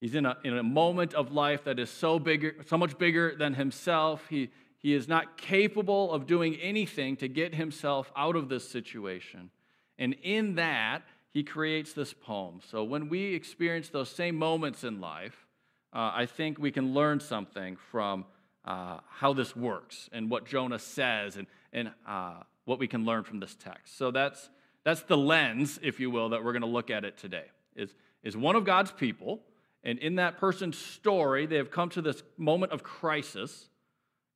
He's 0.00 0.14
in 0.14 0.26
a, 0.26 0.36
in 0.44 0.56
a 0.56 0.62
moment 0.62 1.14
of 1.14 1.32
life 1.32 1.64
that 1.64 1.78
is 1.78 1.90
so 1.90 2.18
bigger, 2.18 2.54
so 2.66 2.78
much 2.78 2.96
bigger 2.98 3.34
than 3.36 3.54
himself. 3.54 4.24
He, 4.30 4.50
he 4.78 4.94
is 4.94 5.08
not 5.08 5.36
capable 5.36 6.12
of 6.12 6.26
doing 6.26 6.54
anything 6.56 7.16
to 7.16 7.28
get 7.28 7.54
himself 7.54 8.12
out 8.16 8.36
of 8.36 8.48
this 8.48 8.68
situation. 8.68 9.50
And 9.98 10.14
in 10.22 10.54
that, 10.54 11.02
he 11.30 11.42
creates 11.42 11.92
this 11.92 12.14
poem. 12.14 12.60
So 12.70 12.84
when 12.84 13.08
we 13.08 13.34
experience 13.34 13.88
those 13.88 14.08
same 14.08 14.36
moments 14.36 14.84
in 14.84 15.00
life, 15.00 15.46
uh, 15.92 16.12
I 16.14 16.26
think 16.26 16.58
we 16.58 16.70
can 16.70 16.94
learn 16.94 17.18
something 17.18 17.76
from 17.90 18.24
uh, 18.64 18.98
how 19.08 19.32
this 19.32 19.56
works 19.56 20.08
and 20.12 20.30
what 20.30 20.46
Jonah 20.46 20.78
says 20.78 21.36
and, 21.36 21.46
and 21.72 21.90
uh, 22.06 22.42
what 22.66 22.78
we 22.78 22.86
can 22.86 23.04
learn 23.04 23.24
from 23.24 23.40
this 23.40 23.56
text. 23.56 23.96
So 23.98 24.10
that's, 24.10 24.48
that's 24.84 25.02
the 25.02 25.16
lens, 25.16 25.80
if 25.82 25.98
you 25.98 26.10
will, 26.10 26.28
that 26.30 26.44
we're 26.44 26.52
going 26.52 26.62
to 26.62 26.68
look 26.68 26.90
at 26.90 27.04
it 27.04 27.18
today. 27.18 27.46
Is, 27.74 27.94
is 28.22 28.36
one 28.36 28.56
of 28.56 28.64
God's 28.64 28.92
people, 28.92 29.40
and 29.84 29.98
in 29.98 30.16
that 30.16 30.38
person's 30.38 30.76
story, 30.76 31.46
they 31.46 31.56
have 31.56 31.70
come 31.70 31.88
to 31.90 32.02
this 32.02 32.22
moment 32.36 32.72
of 32.72 32.82
crisis, 32.82 33.68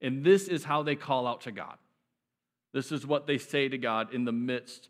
and 0.01 0.25
this 0.25 0.49
is 0.49 0.65
how 0.65 0.83
they 0.83 0.97
call 0.97 1.27
out 1.27 1.43
to 1.43 1.53
God. 1.53 1.77
This 2.73 2.93
is 2.93 3.07
what 3.07 3.27
they 3.27 3.39
say 3.39 3.69
to 3.69 3.79
God 3.79 4.15
in 4.15 4.25
the 4.25 4.33
midst 4.33 4.89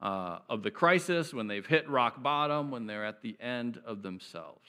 uh, 0.00 0.40
of 0.48 0.62
the 0.62 0.70
crisis, 0.70 1.32
when 1.32 1.46
they've 1.46 1.66
hit 1.66 1.88
rock 1.88 2.22
bottom, 2.22 2.70
when 2.70 2.86
they're 2.86 3.06
at 3.06 3.22
the 3.22 3.36
end 3.40 3.80
of 3.86 4.02
themselves. 4.02 4.68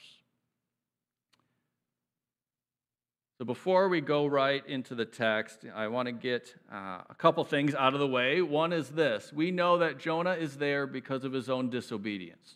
So, 3.38 3.44
before 3.44 3.88
we 3.88 4.00
go 4.00 4.26
right 4.26 4.64
into 4.64 4.94
the 4.94 5.04
text, 5.04 5.64
I 5.74 5.88
want 5.88 6.06
to 6.06 6.12
get 6.12 6.54
uh, 6.72 7.00
a 7.10 7.14
couple 7.18 7.42
things 7.42 7.74
out 7.74 7.92
of 7.92 7.98
the 7.98 8.06
way. 8.06 8.40
One 8.42 8.72
is 8.72 8.90
this 8.90 9.32
we 9.32 9.50
know 9.50 9.78
that 9.78 9.98
Jonah 9.98 10.34
is 10.34 10.56
there 10.56 10.86
because 10.86 11.24
of 11.24 11.32
his 11.32 11.50
own 11.50 11.68
disobedience. 11.68 12.54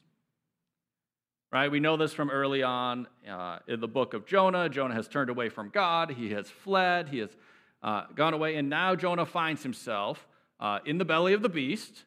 Right? 1.50 1.70
We 1.70 1.80
know 1.80 1.96
this 1.96 2.12
from 2.12 2.30
early 2.30 2.62
on 2.62 3.06
uh, 3.28 3.60
in 3.66 3.80
the 3.80 3.88
book 3.88 4.12
of 4.12 4.26
Jonah. 4.26 4.68
Jonah 4.68 4.94
has 4.94 5.08
turned 5.08 5.30
away 5.30 5.48
from 5.48 5.70
God, 5.70 6.10
he 6.10 6.30
has 6.32 6.50
fled, 6.50 7.08
he 7.08 7.18
has 7.18 7.30
uh, 7.82 8.04
gone 8.14 8.34
away, 8.34 8.56
and 8.56 8.68
now 8.68 8.94
Jonah 8.94 9.24
finds 9.24 9.62
himself 9.62 10.26
uh, 10.60 10.80
in 10.84 10.98
the 10.98 11.04
belly 11.04 11.32
of 11.32 11.40
the 11.40 11.48
beast, 11.48 12.04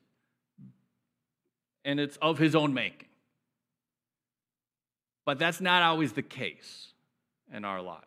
and 1.83 1.99
it's 1.99 2.17
of 2.17 2.37
his 2.37 2.55
own 2.55 2.73
making. 2.73 3.07
But 5.25 5.39
that's 5.39 5.61
not 5.61 5.81
always 5.81 6.13
the 6.13 6.21
case 6.21 6.93
in 7.53 7.65
our 7.65 7.81
lives. 7.81 8.05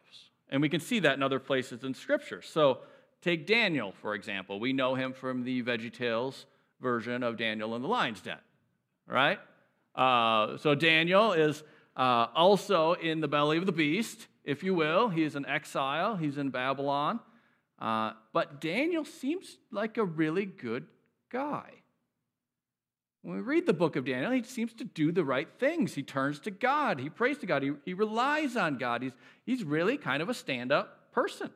And 0.48 0.60
we 0.60 0.68
can 0.68 0.80
see 0.80 1.00
that 1.00 1.14
in 1.14 1.22
other 1.22 1.40
places 1.40 1.82
in 1.82 1.94
Scripture. 1.94 2.42
So 2.42 2.78
take 3.22 3.46
Daniel, 3.46 3.92
for 4.02 4.14
example. 4.14 4.60
We 4.60 4.72
know 4.72 4.94
him 4.94 5.12
from 5.12 5.42
the 5.42 5.62
VeggieTales 5.62 6.44
version 6.80 7.22
of 7.22 7.36
Daniel 7.36 7.74
in 7.74 7.82
the 7.82 7.88
Lion's 7.88 8.20
Den, 8.20 8.38
right? 9.06 9.38
Uh, 9.94 10.56
so 10.58 10.74
Daniel 10.74 11.32
is 11.32 11.62
uh, 11.96 12.26
also 12.34 12.94
in 12.94 13.20
the 13.20 13.28
belly 13.28 13.58
of 13.58 13.66
the 13.66 13.72
beast, 13.72 14.26
if 14.44 14.62
you 14.62 14.74
will. 14.74 15.08
He's 15.08 15.36
in 15.36 15.46
exile, 15.46 16.16
he's 16.16 16.38
in 16.38 16.50
Babylon. 16.50 17.20
Uh, 17.78 18.12
but 18.32 18.60
Daniel 18.60 19.04
seems 19.04 19.58
like 19.70 19.98
a 19.98 20.04
really 20.04 20.46
good 20.46 20.86
guy. 21.30 21.70
When 23.22 23.36
we 23.36 23.42
read 23.42 23.66
the 23.66 23.72
book 23.72 23.96
of 23.96 24.04
Daniel, 24.04 24.32
he 24.32 24.42
seems 24.42 24.74
to 24.74 24.84
do 24.84 25.10
the 25.10 25.24
right 25.24 25.48
things. 25.58 25.94
He 25.94 26.02
turns 26.02 26.40
to 26.40 26.50
God, 26.50 27.00
he 27.00 27.08
prays 27.08 27.38
to 27.38 27.46
God, 27.46 27.62
he, 27.62 27.72
he 27.84 27.94
relies 27.94 28.56
on 28.56 28.76
God. 28.76 29.02
He's, 29.02 29.14
he's 29.46 29.64
really 29.64 29.96
kind 29.96 30.22
of 30.22 30.28
a 30.28 30.34
stand 30.34 30.72
up 30.72 31.12
person. 31.12 31.50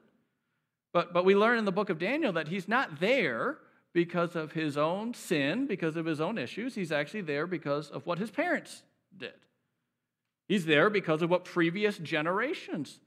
But, 0.92 1.12
but 1.12 1.24
we 1.24 1.34
learn 1.34 1.58
in 1.58 1.66
the 1.66 1.72
book 1.72 1.90
of 1.90 1.98
Daniel 1.98 2.32
that 2.32 2.48
he's 2.48 2.68
not 2.68 3.00
there 3.00 3.58
because 3.92 4.36
of 4.36 4.52
his 4.52 4.76
own 4.76 5.14
sin, 5.14 5.66
because 5.66 5.96
of 5.96 6.06
his 6.06 6.20
own 6.20 6.38
issues. 6.38 6.74
He's 6.74 6.92
actually 6.92 7.22
there 7.22 7.46
because 7.46 7.90
of 7.90 8.06
what 8.06 8.18
his 8.18 8.30
parents 8.30 8.82
did. 9.16 9.34
He's 10.46 10.66
there 10.66 10.90
because 10.90 11.22
of 11.22 11.30
what 11.30 11.44
previous 11.44 11.98
generations 11.98 13.00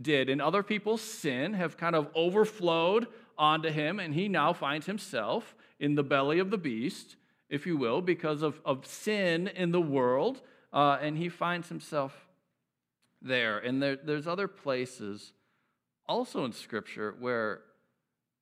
did. 0.00 0.28
And 0.28 0.40
other 0.40 0.62
people's 0.62 1.02
sin 1.02 1.54
have 1.54 1.76
kind 1.76 1.94
of 1.94 2.08
overflowed 2.14 3.08
onto 3.36 3.70
him, 3.70 4.00
and 4.00 4.14
he 4.14 4.28
now 4.28 4.52
finds 4.52 4.86
himself 4.86 5.54
in 5.78 5.94
the 5.94 6.02
belly 6.02 6.38
of 6.38 6.50
the 6.50 6.58
beast 6.58 7.16
if 7.48 7.66
you 7.66 7.76
will, 7.76 8.02
because 8.02 8.42
of, 8.42 8.60
of 8.64 8.86
sin 8.86 9.48
in 9.48 9.72
the 9.72 9.80
world, 9.80 10.40
uh, 10.72 10.98
and 11.00 11.16
he 11.16 11.28
finds 11.28 11.68
himself 11.68 12.28
there. 13.22 13.58
And 13.58 13.82
there, 13.82 13.96
there's 13.96 14.26
other 14.26 14.48
places 14.48 15.32
also 16.06 16.44
in 16.44 16.52
Scripture 16.52 17.14
where, 17.18 17.62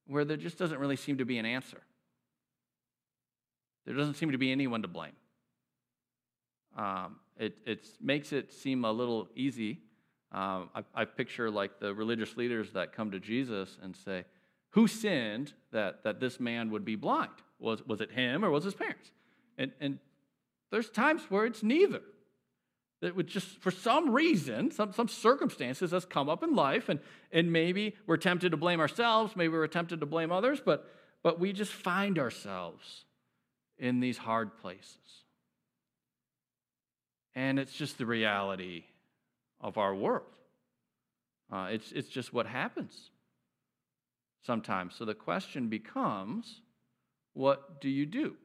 where 0.06 0.24
there 0.24 0.36
just 0.36 0.58
doesn't 0.58 0.78
really 0.78 0.96
seem 0.96 1.18
to 1.18 1.24
be 1.24 1.38
an 1.38 1.46
answer. 1.46 1.80
There 3.84 3.94
doesn't 3.94 4.14
seem 4.14 4.32
to 4.32 4.38
be 4.38 4.50
anyone 4.50 4.82
to 4.82 4.88
blame. 4.88 5.12
Um, 6.76 7.16
it 7.38 7.56
it 7.64 7.86
makes 8.00 8.32
it 8.32 8.52
seem 8.52 8.84
a 8.84 8.92
little 8.92 9.28
easy. 9.34 9.80
Um, 10.32 10.70
I, 10.74 10.82
I 10.94 11.04
picture 11.04 11.50
like 11.50 11.78
the 11.80 11.94
religious 11.94 12.36
leaders 12.36 12.72
that 12.72 12.92
come 12.92 13.10
to 13.12 13.20
Jesus 13.20 13.78
and 13.82 13.96
say, 13.96 14.24
Who 14.70 14.86
sinned 14.86 15.54
that, 15.72 16.02
that 16.04 16.20
this 16.20 16.40
man 16.40 16.70
would 16.70 16.84
be 16.84 16.96
blind? 16.96 17.30
Was, 17.58 17.86
was 17.86 18.00
it 18.00 18.10
him 18.10 18.44
or 18.44 18.50
was 18.50 18.64
his 18.64 18.74
parents? 18.74 19.10
And, 19.56 19.72
and 19.80 19.98
there's 20.70 20.90
times 20.90 21.22
where 21.28 21.46
it's 21.46 21.62
neither. 21.62 22.02
That 23.02 23.14
would 23.14 23.26
just, 23.26 23.46
for 23.60 23.70
some 23.70 24.10
reason, 24.10 24.70
some, 24.70 24.92
some 24.92 25.08
circumstances 25.08 25.90
has 25.90 26.04
come 26.06 26.28
up 26.30 26.42
in 26.42 26.54
life, 26.54 26.88
and, 26.88 27.00
and 27.30 27.52
maybe 27.52 27.94
we're 28.06 28.16
tempted 28.16 28.50
to 28.50 28.56
blame 28.56 28.80
ourselves, 28.80 29.36
maybe 29.36 29.52
we're 29.52 29.66
tempted 29.66 30.00
to 30.00 30.06
blame 30.06 30.32
others, 30.32 30.60
but, 30.64 30.90
but 31.22 31.38
we 31.38 31.52
just 31.52 31.72
find 31.72 32.18
ourselves 32.18 33.04
in 33.78 34.00
these 34.00 34.16
hard 34.16 34.56
places. 34.56 34.96
And 37.34 37.58
it's 37.58 37.72
just 37.72 37.98
the 37.98 38.06
reality 38.06 38.84
of 39.60 39.76
our 39.76 39.94
world. 39.94 40.24
Uh, 41.52 41.68
it's, 41.70 41.92
it's 41.92 42.08
just 42.08 42.32
what 42.32 42.46
happens 42.46 43.10
sometimes. 44.44 44.94
So 44.94 45.04
the 45.04 45.14
question 45.14 45.68
becomes 45.68 46.62
what 47.34 47.80
do 47.82 47.90
you 47.90 48.06
do? 48.06 48.36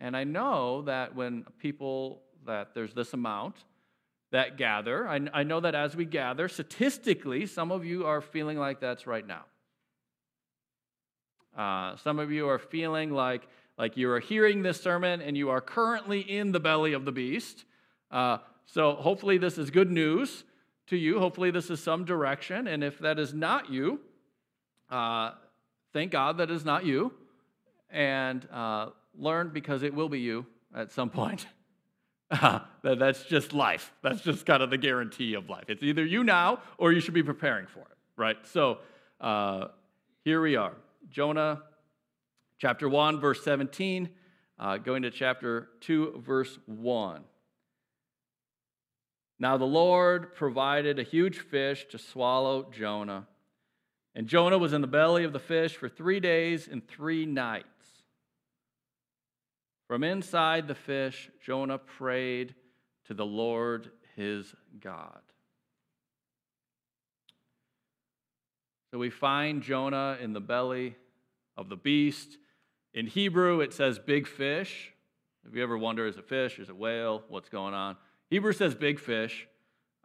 And 0.00 0.16
I 0.16 0.24
know 0.24 0.82
that 0.82 1.14
when 1.14 1.44
people, 1.58 2.22
that 2.46 2.74
there's 2.74 2.94
this 2.94 3.12
amount 3.12 3.56
that 4.30 4.56
gather, 4.56 5.08
I, 5.08 5.20
I 5.32 5.42
know 5.42 5.60
that 5.60 5.74
as 5.74 5.96
we 5.96 6.04
gather, 6.04 6.48
statistically, 6.48 7.46
some 7.46 7.72
of 7.72 7.84
you 7.84 8.06
are 8.06 8.20
feeling 8.20 8.58
like 8.58 8.80
that's 8.80 9.06
right 9.06 9.26
now. 9.26 9.44
Uh, 11.56 11.96
some 11.96 12.18
of 12.18 12.30
you 12.30 12.48
are 12.48 12.58
feeling 12.58 13.10
like, 13.10 13.48
like 13.76 13.96
you 13.96 14.10
are 14.10 14.20
hearing 14.20 14.62
this 14.62 14.80
sermon 14.80 15.20
and 15.20 15.36
you 15.36 15.50
are 15.50 15.60
currently 15.60 16.20
in 16.20 16.52
the 16.52 16.60
belly 16.60 16.92
of 16.92 17.04
the 17.04 17.12
beast. 17.12 17.64
Uh, 18.10 18.38
so 18.66 18.94
hopefully, 18.94 19.38
this 19.38 19.58
is 19.58 19.70
good 19.70 19.90
news 19.90 20.44
to 20.88 20.96
you. 20.96 21.18
Hopefully, 21.18 21.50
this 21.50 21.70
is 21.70 21.82
some 21.82 22.04
direction. 22.04 22.68
And 22.68 22.84
if 22.84 22.98
that 22.98 23.18
is 23.18 23.34
not 23.34 23.70
you, 23.70 24.00
uh, 24.90 25.32
Thank 25.92 26.12
God 26.12 26.38
that 26.38 26.50
is 26.50 26.64
not 26.64 26.84
you. 26.84 27.12
And 27.90 28.46
uh, 28.52 28.90
learn 29.18 29.50
because 29.52 29.82
it 29.82 29.94
will 29.94 30.08
be 30.08 30.20
you 30.20 30.46
at 30.74 30.92
some 30.92 31.10
point. 31.10 31.46
That's 32.82 33.24
just 33.24 33.52
life. 33.52 33.92
That's 34.02 34.20
just 34.20 34.46
kind 34.46 34.62
of 34.62 34.70
the 34.70 34.78
guarantee 34.78 35.34
of 35.34 35.48
life. 35.48 35.64
It's 35.68 35.82
either 35.82 36.04
you 36.04 36.24
now 36.24 36.60
or 36.76 36.92
you 36.92 37.00
should 37.00 37.14
be 37.14 37.22
preparing 37.22 37.66
for 37.66 37.80
it, 37.80 37.96
right? 38.16 38.36
So 38.46 38.78
uh, 39.20 39.68
here 40.24 40.40
we 40.40 40.56
are. 40.56 40.74
Jonah 41.10 41.62
chapter 42.58 42.88
1, 42.88 43.20
verse 43.20 43.42
17, 43.44 44.10
uh, 44.58 44.76
going 44.78 45.02
to 45.02 45.10
chapter 45.10 45.68
2, 45.80 46.22
verse 46.24 46.58
1. 46.66 47.22
Now 49.38 49.56
the 49.56 49.64
Lord 49.64 50.34
provided 50.34 50.98
a 50.98 51.04
huge 51.04 51.38
fish 51.38 51.86
to 51.90 51.98
swallow 51.98 52.68
Jonah. 52.70 53.26
And 54.14 54.26
Jonah 54.26 54.58
was 54.58 54.72
in 54.72 54.80
the 54.80 54.88
belly 54.88 55.24
of 55.24 55.32
the 55.32 55.38
fish 55.38 55.76
for 55.76 55.88
three 55.88 56.18
days 56.18 56.68
and 56.68 56.86
three 56.86 57.24
nights. 57.24 57.66
From 59.88 60.04
inside 60.04 60.68
the 60.68 60.74
fish, 60.74 61.30
Jonah 61.44 61.78
prayed 61.78 62.54
to 63.06 63.14
the 63.14 63.24
Lord 63.24 63.90
his 64.16 64.54
God. 64.80 65.20
So 68.90 68.98
we 68.98 69.08
find 69.08 69.62
Jonah 69.62 70.18
in 70.20 70.34
the 70.34 70.40
belly 70.40 70.94
of 71.56 71.70
the 71.70 71.76
beast. 71.76 72.36
In 72.92 73.06
Hebrew, 73.06 73.60
it 73.60 73.72
says 73.72 73.98
big 73.98 74.26
fish. 74.26 74.92
If 75.46 75.54
you 75.54 75.62
ever 75.62 75.78
wonder, 75.78 76.06
is 76.06 76.18
it 76.18 76.28
fish? 76.28 76.58
Is 76.58 76.68
it 76.68 76.76
whale? 76.76 77.22
What's 77.28 77.48
going 77.48 77.72
on? 77.72 77.96
Hebrew 78.28 78.52
says 78.52 78.74
big 78.74 79.00
fish. 79.00 79.48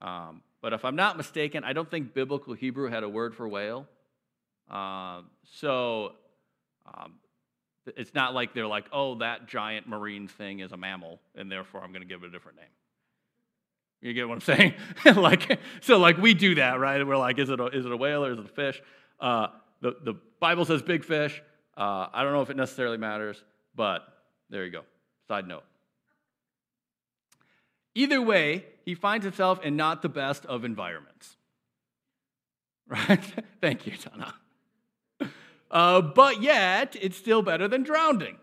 Um, 0.02 0.42
but 0.62 0.72
if 0.72 0.86
I'm 0.86 0.96
not 0.96 1.18
mistaken, 1.18 1.66
I 1.66 1.74
don't 1.74 1.90
think 1.92 2.14
biblical 2.14 2.54
Hebrew 2.54 2.90
had 2.90 3.04
a 3.04 3.10
word 3.10 3.36
for 3.36 3.48
whale. 3.50 3.86
Uh, 4.70 5.22
so 5.44 6.14
um, 6.86 7.16
it's 7.86 8.14
not 8.14 8.34
like 8.34 8.54
they're 8.54 8.68
like, 8.68 8.86
oh, 8.92 9.16
that 9.16 9.48
giant 9.48 9.88
marine 9.88 10.28
thing 10.28 10.60
is 10.60 10.72
a 10.72 10.78
mammal, 10.78 11.20
and 11.36 11.52
therefore 11.52 11.82
I'm 11.84 11.92
going 11.92 12.02
to 12.02 12.08
give 12.08 12.24
it 12.24 12.28
a 12.28 12.32
different 12.32 12.58
name. 12.58 12.68
You 14.02 14.14
get 14.14 14.28
what 14.28 14.36
I'm 14.36 14.42
saying? 14.58 14.74
like, 15.16 15.60
so 15.82 15.98
like 15.98 16.18
we 16.18 16.34
do 16.34 16.56
that, 16.56 16.80
right? 16.80 17.06
We're 17.06 17.18
like, 17.18 17.40
is 17.40 17.50
it 17.50 17.60
a, 17.60 17.68
is 17.68 17.86
it 17.86 17.92
a 17.92 17.98
whale 17.98 18.26
or 18.26 18.34
is 18.34 18.40
it 18.40 18.46
a 18.46 18.50
fish? 18.50 18.82
Uh, 19.20 19.48
the, 19.82 19.96
the 20.04 20.14
Bible 20.40 20.66
says 20.66 20.82
big 20.82 21.04
fish. 21.04 21.42
Uh, 21.76 22.08
I 22.14 22.24
don't 22.24 22.34
know 22.34 22.42
if 22.42 22.50
it 22.50 22.58
necessarily 22.58 22.98
matters, 22.98 23.42
but 23.76 24.02
there 24.50 24.66
you 24.66 24.72
go. 24.72 24.82
Side 25.28 25.48
note. 25.48 25.64
Either 27.96 28.22
way, 28.22 28.66
he 28.86 28.96
finds 28.96 29.24
himself 29.24 29.64
in 29.64 29.76
not 29.76 30.02
the 30.02 30.10
best 30.10 30.46
of 30.46 30.64
environments. 30.64 31.36
Right? 32.86 33.24
Thank 33.62 33.88
you, 33.88 33.94
Donna. 33.94 34.34
Uh, 35.74 36.02
but 36.02 36.40
yet, 36.40 36.96
it's 37.02 37.18
still 37.18 37.42
better 37.42 37.68
than 37.68 37.82
drowning. 37.82 38.38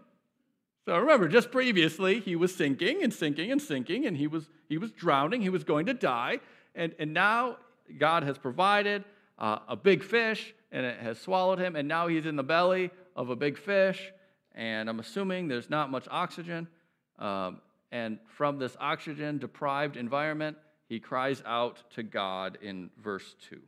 So 0.84 0.98
remember, 0.98 1.28
just 1.28 1.52
previously, 1.52 2.18
he 2.18 2.34
was 2.34 2.52
sinking 2.52 3.04
and 3.04 3.14
sinking 3.14 3.52
and 3.52 3.62
sinking, 3.62 4.04
and 4.04 4.16
he 4.16 4.26
was, 4.26 4.50
he 4.68 4.78
was 4.78 4.90
drowning. 4.90 5.40
He 5.40 5.48
was 5.48 5.62
going 5.62 5.86
to 5.86 5.94
die. 5.94 6.40
And, 6.74 6.92
and 6.98 7.14
now 7.14 7.58
God 7.98 8.24
has 8.24 8.36
provided 8.36 9.04
uh, 9.38 9.60
a 9.68 9.76
big 9.76 10.02
fish, 10.02 10.52
and 10.72 10.84
it 10.84 10.98
has 10.98 11.20
swallowed 11.20 11.60
him. 11.60 11.76
And 11.76 11.86
now 11.86 12.08
he's 12.08 12.26
in 12.26 12.34
the 12.34 12.42
belly 12.42 12.90
of 13.14 13.30
a 13.30 13.36
big 13.36 13.56
fish. 13.56 14.12
And 14.56 14.90
I'm 14.90 14.98
assuming 14.98 15.46
there's 15.46 15.70
not 15.70 15.88
much 15.88 16.08
oxygen. 16.10 16.66
Um, 17.20 17.60
and 17.92 18.18
from 18.26 18.58
this 18.58 18.76
oxygen 18.80 19.38
deprived 19.38 19.96
environment, 19.96 20.56
he 20.88 20.98
cries 20.98 21.44
out 21.46 21.78
to 21.90 22.02
God 22.02 22.58
in 22.60 22.90
verse 23.00 23.36
2. 23.48 23.54
It 23.54 23.62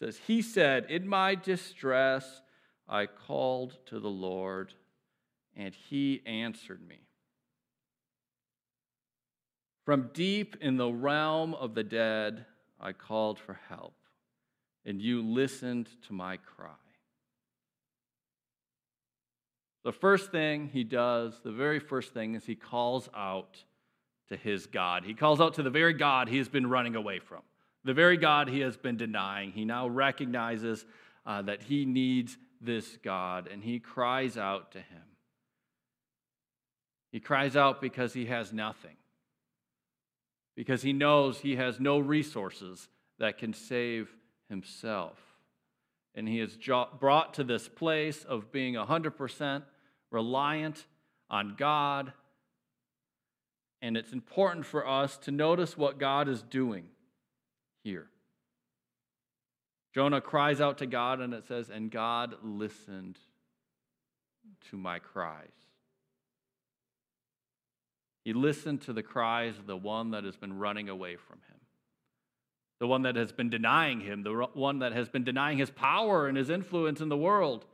says, 0.00 0.20
He 0.26 0.42
said, 0.42 0.86
In 0.88 1.06
my 1.06 1.36
distress, 1.36 2.42
I 2.88 3.06
called 3.06 3.78
to 3.86 3.98
the 3.98 4.08
Lord, 4.08 4.72
and 5.56 5.74
he 5.74 6.22
answered 6.24 6.86
me. 6.86 7.00
From 9.84 10.10
deep 10.12 10.56
in 10.60 10.76
the 10.76 10.90
realm 10.90 11.54
of 11.54 11.74
the 11.74 11.84
dead, 11.84 12.44
I 12.80 12.92
called 12.92 13.38
for 13.38 13.58
help, 13.68 13.94
and 14.84 15.00
you 15.00 15.22
listened 15.22 15.88
to 16.08 16.12
my 16.12 16.36
cry. 16.36 16.70
The 19.84 19.92
first 19.92 20.32
thing 20.32 20.70
he 20.72 20.82
does, 20.82 21.40
the 21.44 21.52
very 21.52 21.78
first 21.78 22.12
thing, 22.12 22.34
is 22.34 22.44
he 22.44 22.56
calls 22.56 23.08
out 23.14 23.62
to 24.28 24.36
his 24.36 24.66
God. 24.66 25.04
He 25.04 25.14
calls 25.14 25.40
out 25.40 25.54
to 25.54 25.62
the 25.62 25.70
very 25.70 25.92
God 25.92 26.28
he 26.28 26.38
has 26.38 26.48
been 26.48 26.66
running 26.68 26.96
away 26.96 27.20
from, 27.20 27.42
the 27.84 27.94
very 27.94 28.16
God 28.16 28.48
he 28.48 28.60
has 28.60 28.76
been 28.76 28.96
denying. 28.96 29.52
He 29.52 29.64
now 29.64 29.86
recognizes 29.86 30.84
uh, 31.24 31.42
that 31.42 31.62
he 31.62 31.84
needs 31.84 32.36
this 32.60 32.98
God, 33.02 33.48
and 33.50 33.62
he 33.62 33.78
cries 33.78 34.36
out 34.36 34.72
to 34.72 34.78
him. 34.78 35.02
He 37.12 37.20
cries 37.20 37.56
out 37.56 37.80
because 37.80 38.12
he 38.12 38.26
has 38.26 38.52
nothing, 38.52 38.96
because 40.54 40.82
he 40.82 40.92
knows 40.92 41.40
he 41.40 41.56
has 41.56 41.80
no 41.80 41.98
resources 41.98 42.88
that 43.18 43.38
can 43.38 43.52
save 43.52 44.10
himself. 44.48 45.18
And 46.14 46.28
he 46.28 46.40
is 46.40 46.58
brought 46.98 47.34
to 47.34 47.44
this 47.44 47.68
place 47.68 48.24
of 48.24 48.50
being 48.50 48.74
100% 48.74 49.62
reliant 50.10 50.86
on 51.28 51.54
God. 51.58 52.12
And 53.82 53.96
it's 53.96 54.12
important 54.12 54.64
for 54.64 54.86
us 54.86 55.18
to 55.18 55.30
notice 55.30 55.76
what 55.76 55.98
God 55.98 56.28
is 56.28 56.42
doing 56.42 56.86
here. 57.84 58.08
Jonah 59.96 60.20
cries 60.20 60.60
out 60.60 60.76
to 60.76 60.86
God, 60.86 61.20
and 61.20 61.32
it 61.32 61.46
says, 61.46 61.70
And 61.70 61.90
God 61.90 62.34
listened 62.42 63.16
to 64.70 64.76
my 64.76 64.98
cries. 64.98 65.48
He 68.22 68.34
listened 68.34 68.82
to 68.82 68.92
the 68.92 69.02
cries 69.02 69.56
of 69.56 69.66
the 69.66 69.74
one 69.74 70.10
that 70.10 70.24
has 70.24 70.36
been 70.36 70.58
running 70.58 70.90
away 70.90 71.16
from 71.16 71.38
him, 71.48 71.60
the 72.78 72.86
one 72.86 73.04
that 73.04 73.16
has 73.16 73.32
been 73.32 73.48
denying 73.48 74.00
him, 74.00 74.22
the 74.22 74.48
one 74.52 74.80
that 74.80 74.92
has 74.92 75.08
been 75.08 75.24
denying 75.24 75.56
his 75.56 75.70
power 75.70 76.28
and 76.28 76.36
his 76.36 76.50
influence 76.50 77.00
in 77.00 77.08
the 77.08 77.16
world. 77.16 77.64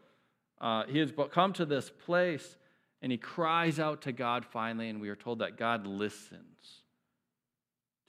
Uh, 0.61 0.85
he 0.87 1.01
has 1.01 1.13
come 1.33 1.53
to 1.55 1.67
this 1.67 1.91
place 1.91 2.57
and 3.01 3.11
he 3.11 3.19
cries 3.19 3.81
out 3.81 4.03
to 4.03 4.13
God 4.13 4.45
finally, 4.45 4.89
and 4.89 5.01
we 5.01 5.09
are 5.09 5.17
told 5.17 5.41
that 5.41 5.57
God 5.59 5.89
listens 5.89 6.85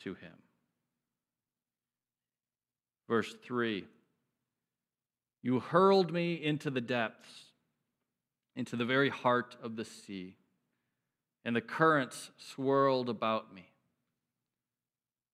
to 0.04 0.14
him. 0.14 0.34
Verse 3.10 3.34
3 3.44 3.88
You 5.44 5.60
hurled 5.60 6.14
me 6.14 6.42
into 6.42 6.72
the 6.72 6.82
depths, 6.82 7.30
into 8.56 8.78
the 8.78 8.86
very 8.86 9.10
heart 9.10 9.58
of 9.62 9.76
the 9.76 9.84
sea, 9.84 10.38
and 11.44 11.54
the 11.54 11.62
currents 11.62 12.32
swirled 12.38 13.10
about 13.10 13.54
me. 13.54 13.70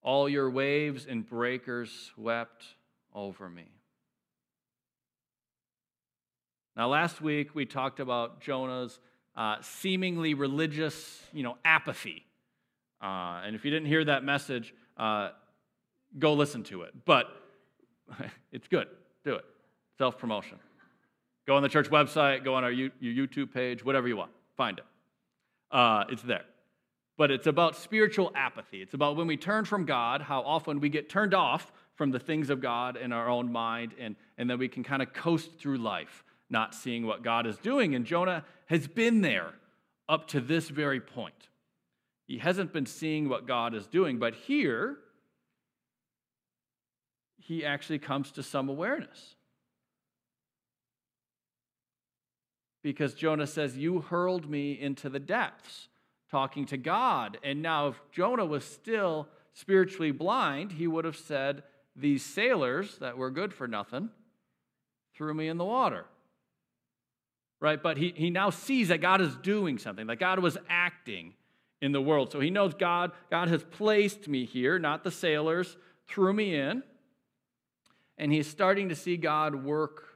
All 0.02 0.28
your 0.28 0.50
waves 0.50 1.06
and 1.08 1.24
breakers 1.24 2.10
swept 2.14 2.64
over 3.14 3.48
me. 3.48 3.70
Now, 6.76 6.88
last 6.88 7.20
week 7.20 7.54
we 7.54 7.64
talked 7.64 8.00
about 8.00 8.40
Jonah's 8.40 8.98
uh, 9.36 9.56
seemingly 9.60 10.34
religious, 10.34 11.22
you 11.32 11.44
know, 11.44 11.56
apathy. 11.64 12.24
Uh, 13.00 13.42
and 13.44 13.54
if 13.54 13.64
you 13.64 13.70
didn't 13.70 13.86
hear 13.86 14.04
that 14.04 14.24
message, 14.24 14.74
uh, 14.96 15.30
go 16.18 16.32
listen 16.34 16.64
to 16.64 16.82
it. 16.82 16.94
But 17.04 17.26
it's 18.52 18.66
good. 18.66 18.88
Do 19.24 19.34
it. 19.34 19.44
Self 20.00 20.16
promotion. 20.16 20.56
Go 21.46 21.56
on 21.56 21.62
the 21.62 21.68
church 21.68 21.90
website, 21.90 22.42
go 22.42 22.54
on 22.54 22.64
our 22.64 22.72
your 22.72 22.90
YouTube 23.02 23.52
page, 23.52 23.84
whatever 23.84 24.08
you 24.08 24.16
want. 24.16 24.30
Find 24.56 24.78
it. 24.78 24.84
Uh, 25.70 26.04
it's 26.08 26.22
there. 26.22 26.46
But 27.18 27.30
it's 27.30 27.46
about 27.46 27.76
spiritual 27.76 28.32
apathy. 28.34 28.80
It's 28.80 28.94
about 28.94 29.16
when 29.16 29.26
we 29.26 29.36
turn 29.36 29.66
from 29.66 29.84
God, 29.84 30.22
how 30.22 30.40
often 30.40 30.80
we 30.80 30.88
get 30.88 31.10
turned 31.10 31.34
off 31.34 31.70
from 31.96 32.12
the 32.12 32.18
things 32.18 32.48
of 32.48 32.62
God 32.62 32.96
in 32.96 33.12
our 33.12 33.28
own 33.28 33.52
mind, 33.52 33.92
and, 34.00 34.16
and 34.38 34.48
then 34.48 34.58
we 34.58 34.68
can 34.68 34.82
kind 34.82 35.02
of 35.02 35.12
coast 35.12 35.58
through 35.58 35.76
life 35.76 36.24
not 36.48 36.74
seeing 36.74 37.04
what 37.04 37.22
God 37.22 37.46
is 37.46 37.58
doing. 37.58 37.94
And 37.94 38.06
Jonah 38.06 38.46
has 38.68 38.88
been 38.88 39.20
there 39.20 39.52
up 40.08 40.28
to 40.28 40.40
this 40.40 40.70
very 40.70 40.98
point. 40.98 41.48
He 42.26 42.38
hasn't 42.38 42.72
been 42.72 42.86
seeing 42.86 43.28
what 43.28 43.46
God 43.46 43.74
is 43.74 43.86
doing, 43.86 44.18
but 44.18 44.34
here, 44.34 44.96
he 47.36 47.66
actually 47.66 47.98
comes 47.98 48.30
to 48.30 48.42
some 48.42 48.70
awareness. 48.70 49.34
Because 52.82 53.14
Jonah 53.14 53.46
says, 53.46 53.76
You 53.76 54.00
hurled 54.00 54.48
me 54.48 54.72
into 54.72 55.08
the 55.08 55.18
depths, 55.18 55.88
talking 56.30 56.64
to 56.66 56.76
God. 56.76 57.38
And 57.42 57.62
now, 57.62 57.88
if 57.88 58.00
Jonah 58.12 58.46
was 58.46 58.64
still 58.64 59.28
spiritually 59.52 60.12
blind, 60.12 60.72
he 60.72 60.86
would 60.86 61.04
have 61.04 61.16
said, 61.16 61.62
These 61.94 62.24
sailors 62.24 62.98
that 62.98 63.18
were 63.18 63.30
good 63.30 63.52
for 63.52 63.68
nothing 63.68 64.10
threw 65.14 65.34
me 65.34 65.48
in 65.48 65.58
the 65.58 65.64
water 65.64 66.06
right? 67.60 67.82
But 67.82 67.98
he, 67.98 68.12
he 68.16 68.30
now 68.30 68.50
sees 68.50 68.88
that 68.88 69.00
God 69.00 69.20
is 69.20 69.36
doing 69.36 69.78
something, 69.78 70.06
that 70.06 70.18
God 70.18 70.38
was 70.40 70.56
acting 70.68 71.34
in 71.80 71.92
the 71.92 72.00
world. 72.00 72.32
So 72.32 72.40
he 72.40 72.50
knows 72.50 72.74
God, 72.74 73.12
God 73.30 73.48
has 73.48 73.62
placed 73.62 74.28
me 74.28 74.44
here, 74.44 74.78
not 74.78 75.04
the 75.04 75.10
sailors 75.10 75.76
threw 76.08 76.32
me 76.32 76.54
in. 76.54 76.82
And 78.18 78.32
he's 78.32 78.46
starting 78.46 78.88
to 78.88 78.96
see 78.96 79.16
God 79.16 79.54
work 79.54 80.09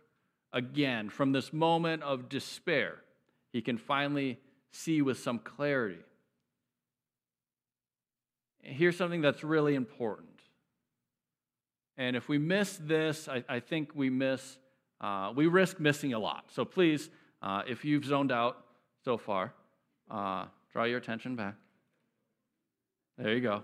again 0.55 1.11
from 1.11 1.33
this 1.33 1.53
moment 1.53 2.03
of 2.03 2.31
despair. 2.31 2.97
He 3.53 3.61
can 3.61 3.77
finally 3.77 4.39
see 4.73 5.03
with 5.03 5.19
some 5.19 5.39
clarity. 5.39 6.01
Here's 8.63 8.97
something 8.97 9.21
that's 9.21 9.45
really 9.45 9.75
important. 9.75 10.29
And 11.99 12.17
if 12.17 12.29
we 12.29 12.39
miss 12.39 12.79
this, 12.81 13.29
I, 13.29 13.45
I 13.49 13.61
think 13.61 13.91
we 13.95 14.09
miss, 14.09 14.57
uh, 15.01 15.33
we 15.37 15.47
risk 15.47 15.79
missing 15.79 16.15
a 16.15 16.19
lot. 16.19 16.47
So 16.51 16.65
please 16.65 17.11
uh, 17.43 17.63
if 17.69 17.85
you've 17.85 18.07
zoned 18.07 18.33
out 18.33 18.65
so 19.05 19.19
far, 19.19 19.53
uh, 20.11 20.47
draw 20.73 20.85
your 20.85 20.99
attention 20.99 21.37
back. 21.37 21.57
There 23.19 23.35
you 23.35 23.41
go. 23.41 23.63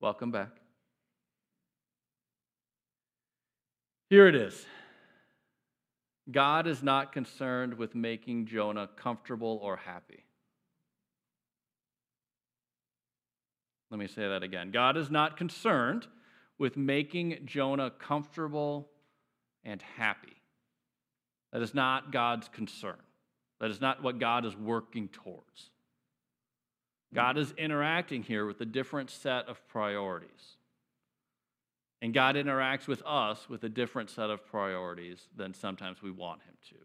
Welcome 0.00 0.30
back. 0.30 0.50
Here 4.08 4.28
it 4.28 4.36
is. 4.36 4.64
God 6.30 6.66
is 6.66 6.82
not 6.82 7.12
concerned 7.12 7.74
with 7.74 7.94
making 7.94 8.46
Jonah 8.46 8.88
comfortable 8.96 9.58
or 9.62 9.76
happy. 9.76 10.24
Let 13.90 13.98
me 13.98 14.06
say 14.06 14.28
that 14.28 14.42
again. 14.42 14.70
God 14.70 14.96
is 14.96 15.10
not 15.10 15.36
concerned 15.36 16.06
with 16.58 16.76
making 16.76 17.38
Jonah 17.46 17.90
comfortable 17.90 18.88
and 19.64 19.80
happy. 19.96 20.36
That 21.52 21.62
is 21.62 21.74
not 21.74 22.12
God's 22.12 22.48
concern. 22.48 22.98
That 23.60 23.70
is 23.70 23.80
not 23.80 24.02
what 24.02 24.18
God 24.18 24.44
is 24.44 24.54
working 24.54 25.08
towards. 25.08 25.70
God 27.14 27.38
is 27.38 27.54
interacting 27.56 28.22
here 28.22 28.44
with 28.44 28.60
a 28.60 28.66
different 28.66 29.10
set 29.10 29.48
of 29.48 29.66
priorities. 29.68 30.57
And 32.00 32.14
God 32.14 32.36
interacts 32.36 32.86
with 32.86 33.02
us 33.04 33.48
with 33.48 33.64
a 33.64 33.68
different 33.68 34.10
set 34.10 34.30
of 34.30 34.46
priorities 34.46 35.26
than 35.36 35.52
sometimes 35.52 36.00
we 36.00 36.10
want 36.10 36.42
Him 36.42 36.54
to. 36.70 36.76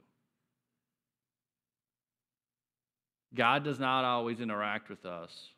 God 3.36 3.64
does 3.64 3.80
not 3.80 4.06
always 4.06 4.40
interact 4.40 4.90
with 4.90 5.06
us 5.06 5.50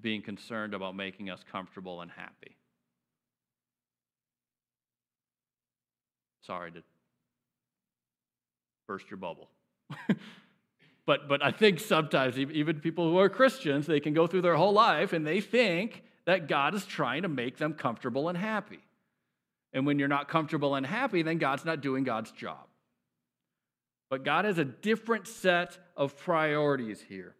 being 0.00 0.22
concerned 0.22 0.74
about 0.74 0.96
making 0.96 1.30
us 1.30 1.44
comfortable 1.50 2.00
and 2.00 2.10
happy. 2.10 2.56
Sorry 6.42 6.72
to 6.72 6.82
burst 8.86 9.10
your 9.10 9.16
bubble. 9.16 9.48
but, 11.06 11.28
but 11.28 11.42
I 11.42 11.50
think 11.50 11.80
sometimes, 11.80 12.38
even 12.38 12.80
people 12.80 13.08
who 13.08 13.18
are 13.18 13.28
Christians, 13.28 13.86
they 13.86 14.00
can 14.00 14.12
go 14.12 14.26
through 14.26 14.42
their 14.42 14.56
whole 14.56 14.72
life 14.72 15.12
and 15.12 15.26
they 15.26 15.40
think 15.40 16.02
that 16.26 16.48
God 16.48 16.74
is 16.74 16.84
trying 16.84 17.22
to 17.22 17.28
make 17.28 17.58
them 17.58 17.74
comfortable 17.74 18.28
and 18.28 18.38
happy. 18.38 18.80
And 19.72 19.86
when 19.86 19.98
you're 19.98 20.08
not 20.08 20.28
comfortable 20.28 20.74
and 20.74 20.86
happy, 20.86 21.22
then 21.22 21.38
God's 21.38 21.64
not 21.64 21.80
doing 21.80 22.04
God's 22.04 22.30
job. 22.30 22.66
But 24.08 24.24
God 24.24 24.44
has 24.44 24.58
a 24.58 24.64
different 24.64 25.26
set 25.26 25.78
of 25.96 26.16
priorities 26.16 27.00
here. 27.00 27.34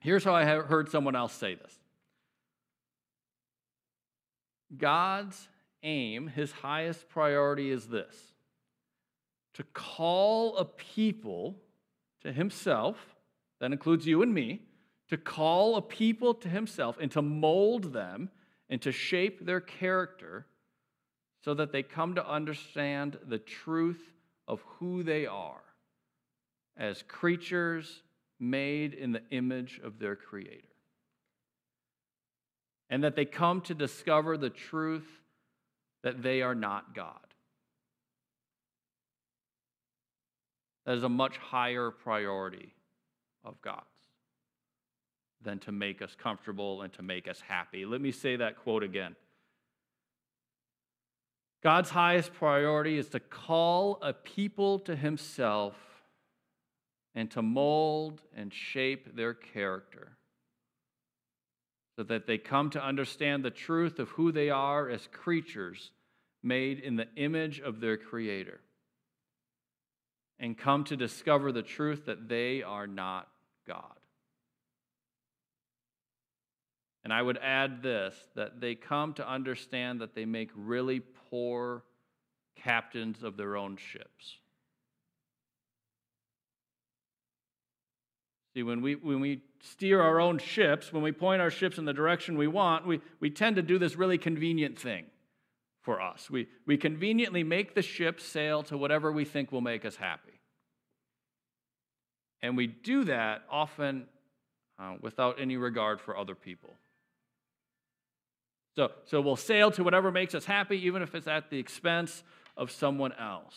Here's 0.00 0.24
how 0.24 0.34
I 0.34 0.44
heard 0.44 0.90
someone 0.90 1.16
else 1.16 1.32
say 1.32 1.54
this 1.54 1.78
God's 4.76 5.48
aim, 5.82 6.26
his 6.26 6.50
highest 6.50 7.08
priority 7.08 7.70
is 7.70 7.86
this 7.86 8.16
to 9.54 9.62
call 9.72 10.56
a 10.56 10.64
people 10.64 11.56
to 12.22 12.32
himself, 12.32 12.96
that 13.60 13.72
includes 13.72 14.06
you 14.06 14.22
and 14.22 14.34
me, 14.34 14.62
to 15.08 15.16
call 15.16 15.76
a 15.76 15.82
people 15.82 16.34
to 16.34 16.48
himself 16.48 16.96
and 17.00 17.10
to 17.12 17.22
mold 17.22 17.92
them 17.92 18.30
and 18.68 18.80
to 18.82 18.92
shape 18.92 19.44
their 19.44 19.60
character 19.60 20.46
so 21.44 21.54
that 21.54 21.72
they 21.72 21.82
come 21.82 22.14
to 22.14 22.26
understand 22.26 23.18
the 23.26 23.38
truth 23.38 24.12
of 24.48 24.62
who 24.78 25.02
they 25.02 25.26
are 25.26 25.60
as 26.76 27.02
creatures 27.02 28.02
made 28.40 28.94
in 28.94 29.12
the 29.12 29.22
image 29.30 29.80
of 29.84 29.98
their 29.98 30.16
Creator. 30.16 30.68
And 32.90 33.04
that 33.04 33.16
they 33.16 33.24
come 33.24 33.60
to 33.62 33.74
discover 33.74 34.36
the 34.36 34.50
truth 34.50 35.06
that 36.02 36.22
they 36.22 36.42
are 36.42 36.54
not 36.54 36.94
God. 36.94 37.18
That 40.84 40.96
is 40.96 41.02
a 41.02 41.08
much 41.08 41.36
higher 41.38 41.90
priority 41.90 42.74
of 43.42 43.60
God's 43.62 43.86
than 45.44 45.58
to 45.60 45.72
make 45.72 46.02
us 46.02 46.16
comfortable 46.20 46.82
and 46.82 46.92
to 46.94 47.02
make 47.02 47.28
us 47.28 47.40
happy. 47.40 47.84
Let 47.84 48.00
me 48.00 48.10
say 48.10 48.36
that 48.36 48.56
quote 48.56 48.82
again. 48.82 49.14
God's 51.62 51.90
highest 51.90 52.34
priority 52.34 52.98
is 52.98 53.08
to 53.10 53.20
call 53.20 53.98
a 54.02 54.12
people 54.12 54.78
to 54.80 54.96
himself 54.96 55.74
and 57.14 57.30
to 57.30 57.42
mold 57.42 58.20
and 58.36 58.52
shape 58.52 59.16
their 59.16 59.32
character 59.32 60.16
so 61.96 62.02
that 62.02 62.26
they 62.26 62.38
come 62.38 62.70
to 62.70 62.84
understand 62.84 63.44
the 63.44 63.50
truth 63.50 63.98
of 63.98 64.10
who 64.10 64.32
they 64.32 64.50
are 64.50 64.90
as 64.90 65.08
creatures 65.12 65.92
made 66.42 66.80
in 66.80 66.96
the 66.96 67.08
image 67.16 67.60
of 67.60 67.80
their 67.80 67.96
Creator 67.96 68.60
and 70.38 70.58
come 70.58 70.84
to 70.84 70.96
discover 70.96 71.52
the 71.52 71.62
truth 71.62 72.06
that 72.06 72.28
they 72.28 72.62
are 72.62 72.86
not 72.86 73.28
God. 73.66 73.94
And 77.04 77.12
I 77.12 77.20
would 77.20 77.38
add 77.38 77.82
this 77.82 78.14
that 78.34 78.60
they 78.60 78.74
come 78.74 79.12
to 79.14 79.28
understand 79.28 80.00
that 80.00 80.14
they 80.14 80.24
make 80.24 80.50
really 80.56 81.00
poor 81.30 81.84
captains 82.56 83.22
of 83.22 83.36
their 83.36 83.56
own 83.56 83.76
ships. 83.76 84.38
See, 88.54 88.62
when 88.62 88.80
we, 88.80 88.94
when 88.94 89.20
we 89.20 89.42
steer 89.60 90.00
our 90.00 90.20
own 90.20 90.38
ships, 90.38 90.92
when 90.92 91.02
we 91.02 91.12
point 91.12 91.42
our 91.42 91.50
ships 91.50 91.76
in 91.76 91.84
the 91.84 91.92
direction 91.92 92.38
we 92.38 92.46
want, 92.46 92.86
we, 92.86 93.00
we 93.18 93.28
tend 93.28 93.56
to 93.56 93.62
do 93.62 93.78
this 93.78 93.96
really 93.96 94.16
convenient 94.16 94.78
thing 94.78 95.06
for 95.82 96.00
us. 96.00 96.30
We, 96.30 96.48
we 96.64 96.76
conveniently 96.76 97.42
make 97.42 97.74
the 97.74 97.82
ship 97.82 98.20
sail 98.20 98.62
to 98.64 98.78
whatever 98.78 99.10
we 99.12 99.24
think 99.24 99.52
will 99.52 99.60
make 99.60 99.84
us 99.84 99.96
happy. 99.96 100.40
And 102.42 102.56
we 102.56 102.68
do 102.68 103.04
that 103.04 103.42
often 103.50 104.06
uh, 104.78 104.94
without 105.00 105.40
any 105.40 105.56
regard 105.56 106.00
for 106.00 106.16
other 106.16 106.34
people. 106.34 106.74
So, 108.76 108.90
so 109.04 109.20
we'll 109.20 109.36
sail 109.36 109.70
to 109.72 109.84
whatever 109.84 110.10
makes 110.10 110.34
us 110.34 110.44
happy, 110.44 110.84
even 110.86 111.02
if 111.02 111.14
it's 111.14 111.28
at 111.28 111.50
the 111.50 111.58
expense 111.58 112.24
of 112.56 112.70
someone 112.70 113.12
else. 113.12 113.56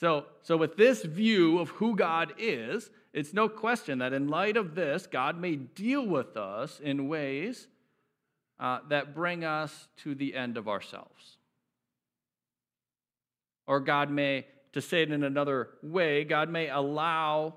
So, 0.00 0.26
so 0.42 0.56
with 0.56 0.76
this 0.76 1.02
view 1.02 1.58
of 1.58 1.70
who 1.70 1.96
God 1.96 2.34
is, 2.38 2.90
it's 3.12 3.32
no 3.32 3.48
question 3.48 3.98
that 4.00 4.12
in 4.12 4.28
light 4.28 4.56
of 4.56 4.74
this, 4.74 5.06
God 5.06 5.38
may 5.38 5.56
deal 5.56 6.06
with 6.06 6.36
us 6.36 6.80
in 6.80 7.08
ways 7.08 7.68
uh, 8.58 8.80
that 8.90 9.14
bring 9.14 9.44
us 9.44 9.88
to 9.98 10.14
the 10.14 10.34
end 10.34 10.56
of 10.56 10.68
ourselves. 10.68 11.38
Or 13.66 13.80
God 13.80 14.10
may, 14.10 14.46
to 14.72 14.82
say 14.82 15.02
it 15.02 15.10
in 15.10 15.24
another 15.24 15.70
way, 15.82 16.24
God 16.24 16.50
may 16.50 16.68
allow 16.68 17.54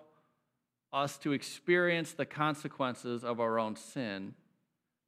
us 0.93 1.17
to 1.19 1.33
experience 1.33 2.13
the 2.13 2.25
consequences 2.25 3.23
of 3.23 3.39
our 3.39 3.59
own 3.59 3.75
sin 3.75 4.33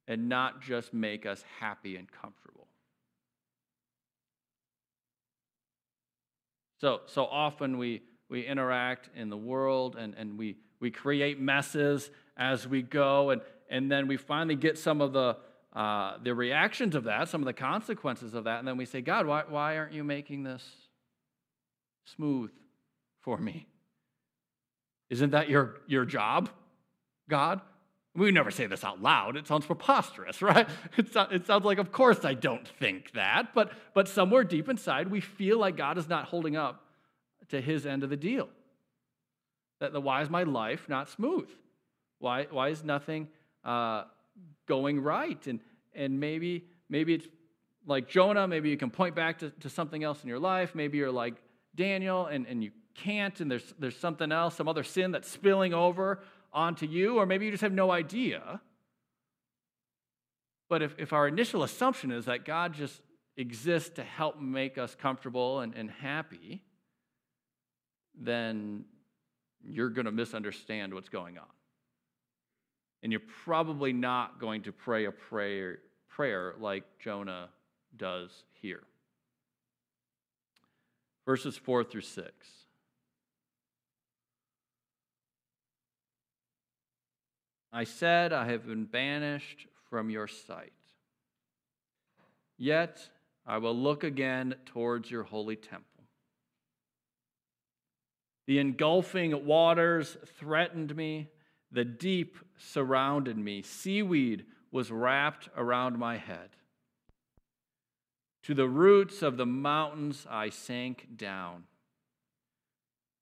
and 0.08 0.28
not 0.28 0.60
just 0.60 0.92
make 0.92 1.26
us 1.26 1.44
happy 1.60 1.96
and 1.96 2.10
comfortable. 2.10 2.66
So, 6.80 7.02
so 7.06 7.26
often 7.26 7.78
we, 7.78 8.02
we 8.28 8.44
interact 8.44 9.08
in 9.14 9.30
the 9.30 9.36
world 9.36 9.94
and, 9.96 10.14
and 10.16 10.36
we, 10.36 10.56
we 10.80 10.90
create 10.90 11.40
messes 11.40 12.10
as 12.36 12.66
we 12.66 12.82
go, 12.82 13.30
and, 13.30 13.40
and 13.70 13.90
then 13.90 14.08
we 14.08 14.16
finally 14.16 14.56
get 14.56 14.76
some 14.76 15.00
of 15.00 15.12
the, 15.12 15.36
uh, 15.74 16.16
the 16.22 16.34
reactions 16.34 16.96
of 16.96 17.04
that, 17.04 17.28
some 17.28 17.40
of 17.40 17.46
the 17.46 17.52
consequences 17.52 18.34
of 18.34 18.44
that, 18.44 18.58
and 18.58 18.66
then 18.66 18.76
we 18.76 18.84
say, 18.84 19.00
God, 19.00 19.26
why, 19.26 19.44
why 19.48 19.76
aren't 19.76 19.92
you 19.92 20.02
making 20.02 20.42
this 20.42 20.64
smooth 22.04 22.50
for 23.20 23.38
me? 23.38 23.68
Isn't 25.08 25.30
that 25.30 25.48
your, 25.48 25.76
your 25.86 26.04
job, 26.04 26.48
God? 27.28 27.60
We 28.14 28.30
never 28.30 28.50
say 28.50 28.66
this 28.66 28.84
out 28.84 29.00
loud. 29.00 29.36
It 29.36 29.46
sounds 29.46 29.64
preposterous, 29.64 30.42
right? 30.42 30.68
It, 30.96 31.12
so, 31.12 31.22
it 31.30 31.46
sounds 31.46 31.64
like, 31.64 31.78
of 31.78 31.92
course, 31.92 32.24
I 32.24 32.34
don't 32.34 32.66
think 32.66 33.12
that. 33.12 33.54
But, 33.54 33.72
but 33.94 34.08
somewhere 34.08 34.44
deep 34.44 34.68
inside, 34.68 35.10
we 35.10 35.20
feel 35.20 35.58
like 35.58 35.76
God 35.76 35.98
is 35.98 36.08
not 36.08 36.26
holding 36.26 36.56
up 36.56 36.84
to 37.48 37.60
his 37.60 37.86
end 37.86 38.02
of 38.02 38.10
the 38.10 38.16
deal. 38.16 38.48
That 39.80 39.92
the 39.92 40.00
why 40.00 40.22
is 40.22 40.30
my 40.30 40.42
life 40.42 40.88
not 40.88 41.08
smooth? 41.08 41.48
Why, 42.18 42.46
why 42.50 42.68
is 42.68 42.84
nothing 42.84 43.28
uh, 43.64 44.04
going 44.66 45.00
right? 45.00 45.44
And, 45.46 45.60
and 45.94 46.20
maybe, 46.20 46.66
maybe 46.88 47.14
it's 47.14 47.26
like 47.86 48.08
Jonah, 48.08 48.46
maybe 48.46 48.68
you 48.68 48.76
can 48.76 48.90
point 48.90 49.14
back 49.14 49.38
to, 49.38 49.50
to 49.50 49.68
something 49.68 50.04
else 50.04 50.22
in 50.22 50.28
your 50.28 50.38
life. 50.38 50.74
Maybe 50.74 50.98
you're 50.98 51.10
like 51.10 51.34
Daniel 51.74 52.26
and, 52.26 52.46
and 52.46 52.62
you 52.62 52.70
can't, 52.94 53.40
and 53.40 53.50
there's, 53.50 53.74
there's 53.78 53.96
something 53.96 54.30
else, 54.30 54.54
some 54.54 54.68
other 54.68 54.84
sin 54.84 55.10
that's 55.12 55.28
spilling 55.28 55.72
over 55.74 56.20
onto 56.52 56.86
you, 56.86 57.16
or 57.16 57.26
maybe 57.26 57.44
you 57.44 57.50
just 57.50 57.62
have 57.62 57.72
no 57.72 57.90
idea. 57.90 58.60
But 60.68 60.82
if, 60.82 60.94
if 60.98 61.12
our 61.12 61.28
initial 61.28 61.62
assumption 61.62 62.10
is 62.10 62.26
that 62.26 62.44
God 62.44 62.74
just 62.74 63.00
exists 63.36 63.90
to 63.96 64.02
help 64.02 64.40
make 64.40 64.78
us 64.78 64.94
comfortable 64.94 65.60
and, 65.60 65.74
and 65.74 65.90
happy, 65.90 66.62
then 68.18 68.84
you're 69.62 69.90
going 69.90 70.06
to 70.06 70.12
misunderstand 70.12 70.92
what's 70.94 71.08
going 71.08 71.38
on. 71.38 71.44
And 73.02 73.12
you're 73.12 73.22
probably 73.44 73.92
not 73.92 74.40
going 74.40 74.62
to 74.62 74.72
pray 74.72 75.06
a 75.06 75.12
prayer, 75.12 75.78
prayer 76.08 76.54
like 76.58 76.84
Jonah 76.98 77.48
does 77.96 78.30
here. 78.60 78.82
Verses 81.26 81.56
4 81.56 81.84
through 81.84 82.00
6. 82.02 82.32
I 87.72 87.84
said, 87.84 88.32
I 88.32 88.50
have 88.50 88.66
been 88.66 88.84
banished 88.84 89.66
from 89.88 90.10
your 90.10 90.28
sight. 90.28 90.72
Yet 92.58 93.08
I 93.46 93.58
will 93.58 93.74
look 93.74 94.04
again 94.04 94.54
towards 94.66 95.10
your 95.10 95.22
holy 95.22 95.56
temple. 95.56 95.86
The 98.46 98.58
engulfing 98.58 99.46
waters 99.46 100.16
threatened 100.38 100.94
me, 100.94 101.28
the 101.70 101.84
deep 101.84 102.36
surrounded 102.58 103.38
me, 103.38 103.62
seaweed 103.62 104.44
was 104.70 104.90
wrapped 104.90 105.48
around 105.56 105.98
my 105.98 106.18
head. 106.18 106.50
To 108.44 108.54
the 108.54 108.68
roots 108.68 109.22
of 109.22 109.36
the 109.36 109.46
mountains 109.46 110.26
I 110.28 110.50
sank 110.50 111.16
down. 111.16 111.64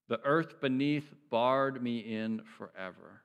The 0.09 0.21
earth 0.25 0.61
beneath 0.61 1.13
barred 1.31 1.83
me 1.83 1.99
in 1.99 2.43
forever. 2.59 3.23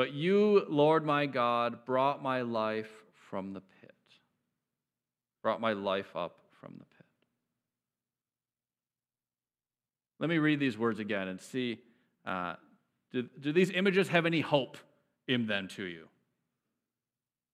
But 0.00 0.14
you, 0.14 0.64
Lord 0.66 1.04
my 1.04 1.26
God, 1.26 1.84
brought 1.84 2.22
my 2.22 2.40
life 2.40 2.88
from 3.28 3.52
the 3.52 3.60
pit, 3.60 3.92
brought 5.42 5.60
my 5.60 5.74
life 5.74 6.16
up 6.16 6.38
from 6.58 6.72
the 6.78 6.86
pit. 6.86 7.06
Let 10.18 10.30
me 10.30 10.38
read 10.38 10.58
these 10.58 10.78
words 10.78 11.00
again 11.00 11.28
and 11.28 11.38
see 11.38 11.80
uh, 12.24 12.54
do, 13.12 13.28
do 13.38 13.52
these 13.52 13.70
images 13.72 14.08
have 14.08 14.24
any 14.24 14.40
hope 14.40 14.78
in 15.28 15.46
them 15.46 15.68
to 15.76 15.84
you? 15.84 16.08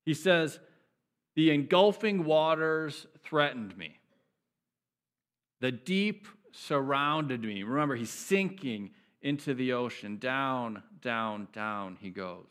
He 0.05 0.15
says, 0.15 0.61
The 1.35 1.51
engulfing 1.51 2.23
waters 2.25 3.09
threatened 3.25 3.77
me, 3.77 3.99
the 5.61 5.73
deep 5.73 6.29
surrounded 6.53 7.43
me. 7.43 7.65
Remember, 7.65 7.97
he's 7.97 8.11
sinking 8.11 8.91
into 9.23 9.55
the 9.55 9.73
ocean. 9.73 10.19
Down, 10.19 10.83
down, 11.01 11.49
down 11.53 11.97
he 12.01 12.11
goes. 12.11 12.47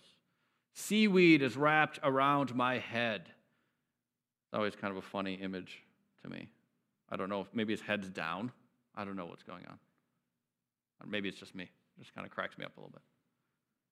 Seaweed 0.74 1.42
is 1.42 1.56
wrapped 1.56 2.00
around 2.04 2.54
my 2.54 2.80
head. 2.80 3.22
It's 3.22 4.54
always 4.54 4.76
kind 4.76 4.92
of 4.92 4.98
a 4.98 5.02
funny 5.02 5.36
image 5.36 5.84
to 6.24 6.30
me. 6.30 6.50
I 7.10 7.16
don't 7.16 7.30
know 7.30 7.42
if 7.42 7.48
maybe 7.54 7.74
his 7.74 7.82
head's 7.82 8.10
down. 8.10 8.52
I 8.96 9.06
don't 9.06 9.16
know 9.16 9.26
what's 9.26 9.44
going 9.44 9.66
on. 9.68 9.80
Or 11.02 11.08
maybe 11.08 11.30
it's 11.30 11.40
just 11.40 11.56
me. 11.56 11.64
It 11.64 12.02
just 12.02 12.14
kind 12.14 12.26
of 12.26 12.32
cracks 12.32 12.58
me 12.58 12.66
up 12.66 12.76
a 12.78 12.80
little 12.80 12.92
bit. 12.92 13.02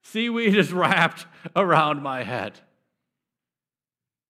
Seaweed 0.03 0.55
is 0.55 0.73
wrapped 0.73 1.25
around 1.55 2.01
my 2.01 2.23
head. 2.23 2.59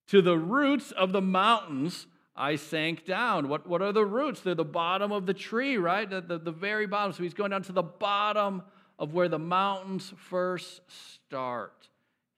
To 0.07 0.21
the 0.21 0.37
roots 0.37 0.91
of 0.91 1.11
the 1.11 1.21
mountains 1.21 2.07
I 2.35 2.55
sank 2.55 3.05
down. 3.05 3.47
What, 3.47 3.67
what 3.67 3.81
are 3.81 3.91
the 3.91 4.05
roots? 4.05 4.41
They're 4.41 4.55
the 4.55 4.63
bottom 4.63 5.11
of 5.11 5.25
the 5.25 5.33
tree, 5.33 5.77
right? 5.77 6.09
The, 6.09 6.21
the, 6.21 6.39
the 6.39 6.51
very 6.51 6.87
bottom. 6.87 7.13
So 7.13 7.23
he's 7.23 7.33
going 7.33 7.51
down 7.51 7.61
to 7.63 7.71
the 7.71 7.83
bottom 7.83 8.63
of 8.97 9.13
where 9.13 9.29
the 9.29 9.39
mountains 9.39 10.13
first 10.17 10.81
start. 10.89 11.89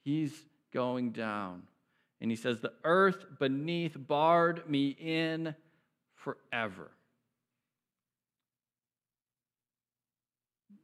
He's 0.03 0.33
going 0.73 1.11
down. 1.11 1.63
And 2.19 2.29
he 2.29 2.35
says, 2.35 2.59
The 2.59 2.73
earth 2.83 3.25
beneath 3.39 3.95
barred 3.97 4.69
me 4.69 4.89
in 4.89 5.55
forever. 6.15 6.91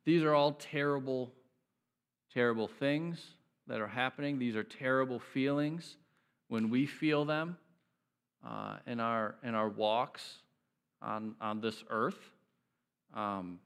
These 0.05 0.23
are 0.23 0.33
all 0.33 0.53
terrible, 0.53 1.31
terrible 2.33 2.67
things 2.67 3.21
that 3.67 3.81
are 3.81 3.87
happening. 3.87 4.39
These 4.39 4.55
are 4.55 4.63
terrible 4.63 5.19
feelings 5.19 5.97
when 6.47 6.69
we 6.69 6.85
feel 6.85 7.25
them 7.25 7.57
uh, 8.45 8.77
in, 8.87 8.99
our, 8.99 9.35
in 9.43 9.55
our 9.55 9.69
walks 9.69 10.37
on, 11.01 11.35
on 11.41 11.61
this 11.61 11.83
earth. 11.89 12.19
Um, 13.13 13.59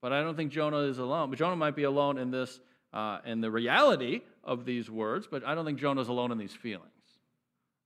but 0.00 0.12
I 0.12 0.20
don't 0.20 0.36
think 0.36 0.52
Jonah 0.52 0.80
is 0.80 0.98
alone. 0.98 1.30
But 1.30 1.38
Jonah 1.38 1.56
might 1.56 1.76
be 1.76 1.84
alone 1.84 2.18
in 2.18 2.30
this, 2.30 2.60
uh, 2.92 3.18
in 3.24 3.40
the 3.40 3.50
reality 3.50 4.20
of 4.42 4.64
these 4.64 4.90
words, 4.90 5.26
but 5.30 5.44
I 5.46 5.54
don't 5.54 5.64
think 5.64 5.78
Jonah's 5.78 6.08
alone 6.08 6.30
in 6.30 6.38
these 6.38 6.52
feelings. 6.52 6.90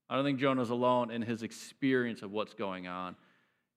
I 0.09 0.15
don't 0.15 0.25
think 0.25 0.39
Jonah's 0.39 0.71
alone 0.71 1.11
in 1.11 1.21
his 1.21 1.43
experience 1.43 2.21
of 2.21 2.31
what's 2.31 2.53
going 2.53 2.87
on 2.87 3.15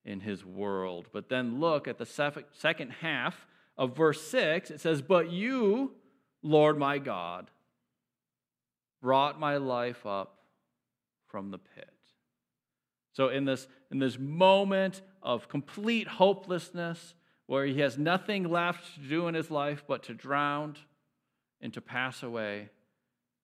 in 0.03 0.19
his 0.19 0.43
world. 0.43 1.07
But 1.13 1.29
then 1.29 1.59
look 1.59 1.87
at 1.87 1.97
the 1.97 2.05
second 2.51 2.89
half 3.01 3.45
of 3.77 3.95
verse 3.95 4.21
6. 4.23 4.71
It 4.71 4.81
says, 4.81 5.01
But 5.01 5.31
you, 5.31 5.93
Lord 6.41 6.77
my 6.77 6.97
God, 6.97 7.49
brought 9.01 9.39
my 9.39 9.57
life 9.57 10.05
up 10.05 10.39
from 11.27 11.51
the 11.51 11.59
pit. 11.59 11.92
So, 13.13 13.29
in 13.29 13.45
this, 13.45 13.67
in 13.91 13.99
this 13.99 14.17
moment 14.17 15.01
of 15.21 15.47
complete 15.47 16.07
hopelessness, 16.07 17.13
where 17.45 17.65
he 17.65 17.79
has 17.79 17.97
nothing 17.97 18.49
left 18.49 18.95
to 18.95 19.01
do 19.01 19.27
in 19.27 19.35
his 19.35 19.51
life 19.51 19.83
but 19.87 20.03
to 20.03 20.13
drown 20.13 20.75
and 21.61 21.73
to 21.73 21.81
pass 21.81 22.23
away, 22.23 22.69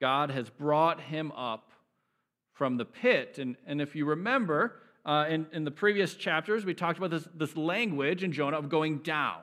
God 0.01 0.31
has 0.31 0.49
brought 0.49 1.01
him 1.01 1.31
up 1.33 1.71
from 2.53 2.77
the 2.77 2.85
pit. 2.85 3.37
And, 3.37 3.55
and 3.65 3.81
if 3.81 3.95
you 3.95 4.05
remember, 4.05 4.81
uh, 5.05 5.25
in, 5.29 5.47
in 5.53 5.63
the 5.63 5.71
previous 5.71 6.15
chapters, 6.15 6.65
we 6.65 6.73
talked 6.73 6.97
about 6.97 7.11
this, 7.11 7.27
this 7.35 7.55
language 7.55 8.23
in 8.23 8.31
Jonah 8.31 8.57
of 8.57 8.69
going 8.69 8.99
down. 8.99 9.41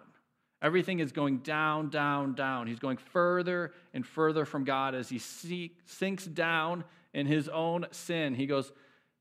Everything 0.63 1.01
is 1.01 1.13
going 1.13 1.39
down, 1.39 1.91
down, 1.91 2.35
down. 2.35 2.67
He's 2.67 2.79
going 2.79 2.97
further 2.97 3.73
and 3.93 4.07
further 4.07 4.45
from 4.45 4.65
God 4.65 4.95
as 4.95 5.09
he 5.09 5.21
sinks 5.85 6.25
down 6.25 6.85
in 7.13 7.27
his 7.27 7.49
own 7.49 7.87
sin. 7.91 8.35
He 8.35 8.47
goes, 8.47 8.73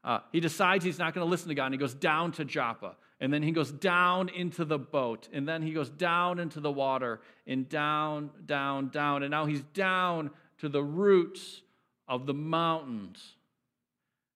uh, 0.05 0.19
he 0.31 0.39
decides 0.39 0.85
he's 0.85 0.99
not 0.99 1.15
going 1.15 1.25
to 1.25 1.29
listen 1.29 1.49
to 1.49 1.55
God, 1.55 1.65
and 1.65 1.73
he 1.73 1.79
goes 1.79 1.95
down 1.95 2.31
to 2.33 2.45
Joppa. 2.45 2.95
And 3.19 3.33
then 3.33 3.41
he 3.41 3.51
goes 3.51 3.71
down 3.71 4.29
into 4.29 4.63
the 4.63 4.77
boat. 4.77 5.27
And 5.33 5.47
then 5.47 5.63
he 5.63 5.73
goes 5.73 5.89
down 5.89 6.37
into 6.37 6.59
the 6.59 6.71
water, 6.71 7.21
and 7.47 7.67
down, 7.67 8.29
down, 8.45 8.89
down. 8.89 9.23
And 9.23 9.31
now 9.31 9.45
he's 9.45 9.63
down 9.73 10.29
to 10.59 10.69
the 10.69 10.83
roots 10.83 11.61
of 12.07 12.27
the 12.27 12.35
mountains. 12.35 13.35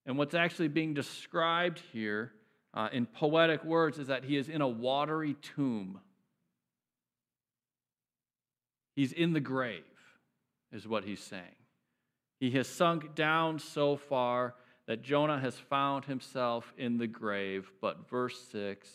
And 0.08 0.17
what's 0.17 0.34
actually 0.34 0.69
being 0.69 0.95
described 0.95 1.84
here 1.93 2.32
uh, 2.73 2.89
in 2.91 3.05
poetic 3.05 3.63
words 3.63 3.99
is 3.99 4.08
that 4.08 4.23
he 4.23 4.38
is 4.38 4.49
in 4.49 4.62
a 4.62 4.67
watery 4.67 5.36
tomb. 5.36 5.99
He's 8.95 9.12
in 9.12 9.34
the 9.34 9.39
grave, 9.39 9.84
is 10.71 10.88
what 10.88 11.03
he's 11.03 11.21
saying. 11.21 11.43
He 12.39 12.51
has 12.51 12.67
sunk 12.67 13.13
down 13.13 13.60
so 13.60 13.97
far 13.97 14.55
that 14.89 15.04
Jonah 15.04 15.39
has 15.39 15.54
found 15.54 16.06
himself 16.06 16.73
in 16.75 16.97
the 16.97 17.06
grave. 17.06 17.71
But 17.80 18.10
verse 18.10 18.41
6 18.52 18.89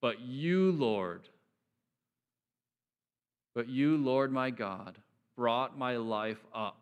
But 0.00 0.20
you, 0.20 0.70
Lord, 0.70 1.28
but 3.52 3.68
you, 3.68 3.96
Lord 3.96 4.32
my 4.32 4.50
God, 4.50 4.98
brought 5.36 5.76
my 5.76 5.96
life 5.96 6.38
up 6.54 6.80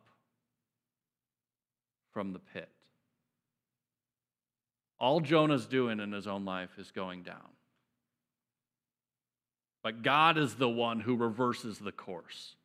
from 2.12 2.34
the 2.34 2.38
pit. 2.38 2.68
All 5.00 5.20
Jonah's 5.20 5.66
doing 5.66 5.98
in 5.98 6.12
his 6.12 6.26
own 6.26 6.44
life 6.44 6.70
is 6.76 6.90
going 6.90 7.22
down. 7.22 7.48
But 9.82 10.02
God 10.02 10.36
is 10.36 10.56
the 10.56 10.68
one 10.68 11.00
who 11.00 11.16
reverses 11.16 11.78
the 11.78 11.92
course. 11.92 12.56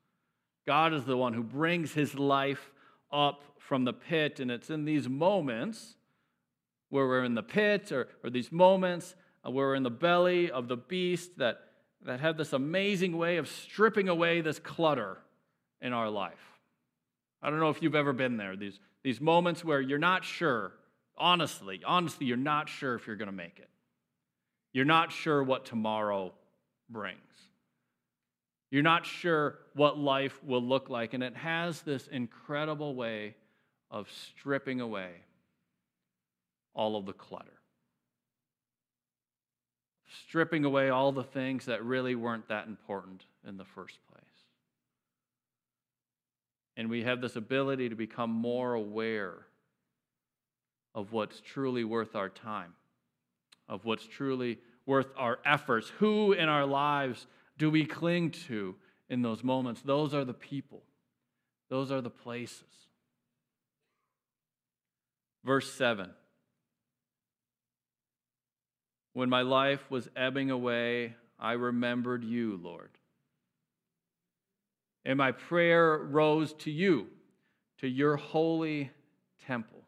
God 0.68 0.94
is 0.94 1.06
the 1.06 1.16
one 1.16 1.34
who 1.34 1.44
brings 1.44 1.94
his 1.94 2.16
life 2.16 2.70
up 3.14 3.44
from 3.58 3.86
the 3.86 3.94
pit. 3.94 4.40
And 4.40 4.52
it's 4.52 4.70
in 4.70 4.84
these 4.84 5.08
moments 5.08 5.96
where 6.90 7.08
we're 7.08 7.24
in 7.24 7.36
the 7.36 7.44
pit 7.44 7.92
or, 7.92 8.08
or 8.24 8.30
these 8.30 8.52
moments 8.52 9.16
uh, 9.46 9.52
where 9.52 9.68
we're 9.68 9.76
in 9.76 9.84
the 9.84 9.90
belly 9.90 10.52
of 10.52 10.68
the 10.68 10.78
beast 10.78 11.38
that, 11.38 11.60
that 12.06 12.20
have 12.20 12.38
this 12.38 12.54
amazing 12.54 13.18
way 13.18 13.38
of 13.38 13.48
stripping 13.48 14.10
away 14.10 14.42
this 14.42 14.60
clutter 14.60 15.18
in 15.82 15.94
our 15.94 16.10
life. 16.10 16.34
I 17.42 17.50
don't 17.50 17.60
know 17.60 17.70
if 17.70 17.82
you've 17.82 17.96
ever 17.96 18.14
been 18.14 18.38
there, 18.38 18.56
these, 18.56 18.80
these 19.04 19.20
moments 19.20 19.66
where 19.66 19.82
you're 19.82 20.00
not 20.00 20.24
sure, 20.24 20.72
honestly, 21.18 21.82
honestly, 21.86 22.26
you're 22.26 22.38
not 22.38 22.70
sure 22.70 22.96
if 22.96 23.06
you're 23.06 23.18
going 23.18 23.30
to 23.30 23.36
make 23.36 23.60
it. 23.60 23.70
You're 24.72 24.86
not 24.86 25.12
sure 25.12 25.44
what 25.44 25.66
tomorrow 25.66 26.34
brings. 26.90 27.18
You're 28.74 28.82
not 28.82 29.06
sure 29.06 29.60
what 29.76 30.00
life 30.00 30.44
will 30.44 30.64
look 30.64 30.90
like. 30.90 31.14
And 31.14 31.22
it 31.22 31.36
has 31.36 31.84
this 31.84 32.08
incredible 32.08 32.96
way 32.96 33.36
of 33.92 34.10
stripping 34.12 34.82
away 34.82 35.12
all 36.74 36.96
of 36.96 37.06
the 37.06 37.14
clutter, 37.14 37.60
stripping 40.26 40.66
away 40.66 40.90
all 40.90 41.12
the 41.12 41.24
things 41.24 41.66
that 41.66 41.86
really 41.86 42.16
weren't 42.16 42.48
that 42.48 42.66
important 42.66 43.26
in 43.48 43.58
the 43.58 43.64
first 43.64 44.00
place. 44.12 44.24
And 46.76 46.90
we 46.90 47.04
have 47.04 47.22
this 47.22 47.36
ability 47.36 47.90
to 47.90 47.96
become 47.96 48.32
more 48.32 48.74
aware 48.74 49.46
of 50.96 51.12
what's 51.12 51.40
truly 51.42 51.84
worth 51.84 52.16
our 52.16 52.30
time, 52.30 52.74
of 53.70 53.86
what's 53.86 54.08
truly 54.08 54.58
worth 54.88 55.12
our 55.16 55.38
efforts, 55.46 55.90
who 56.00 56.34
in 56.34 56.50
our 56.50 56.66
lives 56.66 57.28
do 57.58 57.70
we 57.70 57.86
cling 57.86 58.32
to 58.48 58.76
in 59.10 59.22
those 59.22 59.44
moments? 59.44 59.82
Those 59.82 60.14
are 60.14 60.26
the 60.26 60.34
people, 60.34 60.84
those 61.70 61.92
are 61.92 62.02
the 62.02 62.10
places. 62.10 62.64
Verse 65.44 65.72
7 65.74 66.10
When 69.14 69.30
my 69.30 69.42
life 69.42 69.90
was 69.90 70.10
ebbing 70.16 70.52
away, 70.52 71.16
I 71.40 71.54
remembered 71.54 72.24
you, 72.24 72.60
Lord. 72.62 72.90
And 75.06 75.18
my 75.18 75.34
prayer 75.34 75.98
rose 75.98 76.54
to 76.60 76.72
you, 76.72 77.08
to 77.80 77.88
your 77.88 78.16
holy 78.16 78.90
temple. 79.46 79.84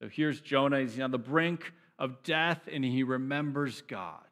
So 0.00 0.08
here's 0.08 0.40
Jonah. 0.40 0.80
He's 0.80 0.98
on 0.98 1.10
the 1.10 1.18
brink 1.18 1.72
of 1.98 2.22
death 2.22 2.68
and 2.72 2.84
he 2.84 3.02
remembers 3.02 3.82
God. 3.82 4.27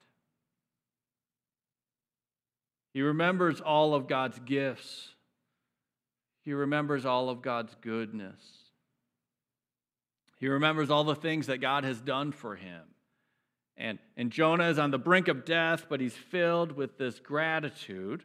He 2.97 3.03
remembers 3.03 3.61
all 3.61 3.95
of 3.95 4.09
God's 4.09 4.39
gifts. 4.39 5.11
He 6.41 6.55
remembers 6.55 7.05
all 7.05 7.29
of 7.29 7.43
God's 7.43 7.77
goodness. 7.83 8.41
He 10.39 10.49
remembers 10.49 10.89
all 10.89 11.05
the 11.05 11.15
things 11.15 11.49
that 11.49 11.59
God 11.59 11.85
has 11.85 12.01
done 12.01 12.33
for 12.33 12.57
him. 12.57 12.81
And, 13.77 13.99
and 14.17 14.31
Jonah 14.31 14.71
is 14.71 14.79
on 14.79 14.93
the 14.93 14.99
brink 14.99 15.29
of 15.29 15.45
death, 15.45 15.85
but 15.91 16.01
he's 16.01 16.15
filled 16.15 16.73
with 16.73 16.97
this 16.97 17.19
gratitude 17.19 18.23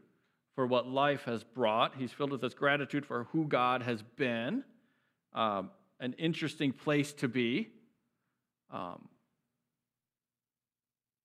for 0.55 0.65
what 0.65 0.87
life 0.87 1.23
has 1.25 1.43
brought. 1.43 1.95
He's 1.97 2.13
filled 2.13 2.31
with 2.31 2.39
this 2.39 2.53
gratitude 2.53 3.05
for 3.05 3.25
who 3.33 3.49
God 3.49 3.81
has 3.81 4.01
been. 4.01 4.63
Um, 5.33 5.71
an 5.99 6.13
interesting 6.13 6.71
place 6.71 7.11
to 7.15 7.27
be. 7.27 7.67
Um, 8.71 9.09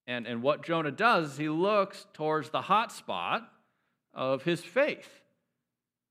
and, 0.07 0.27
and 0.27 0.43
what 0.43 0.63
Jonah 0.63 0.91
does, 0.91 1.33
is 1.33 1.37
he 1.37 1.49
looks 1.49 2.07
towards 2.13 2.51
the 2.51 2.63
hot 2.63 2.93
spot 2.93 3.51
of 4.15 4.45
his 4.45 4.61
faith. 4.61 5.09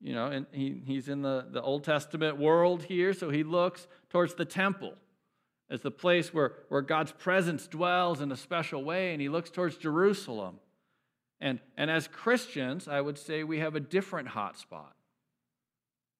You 0.01 0.13
know, 0.13 0.27
and 0.27 0.45
he, 0.51 0.81
he's 0.85 1.07
in 1.07 1.21
the, 1.21 1.47
the 1.49 1.61
Old 1.61 1.83
Testament 1.83 2.37
world 2.37 2.83
here, 2.83 3.13
so 3.13 3.29
he 3.29 3.43
looks 3.43 3.87
towards 4.09 4.35
the 4.35 4.45
temple 4.45 4.93
as 5.69 5.81
the 5.81 5.91
place 5.91 6.33
where, 6.33 6.53
where 6.69 6.81
God's 6.81 7.11
presence 7.11 7.67
dwells 7.67 8.21
in 8.21 8.31
a 8.31 8.37
special 8.37 8.83
way, 8.83 9.13
and 9.13 9.21
he 9.21 9.29
looks 9.29 9.49
towards 9.49 9.77
Jerusalem. 9.77 10.59
And, 11.39 11.59
and 11.77 11.89
as 11.89 12.07
Christians, 12.07 12.87
I 12.87 13.01
would 13.01 13.17
say 13.17 13.43
we 13.43 13.59
have 13.59 13.75
a 13.75 13.79
different 13.79 14.27
hot 14.27 14.57
spot 14.57 14.93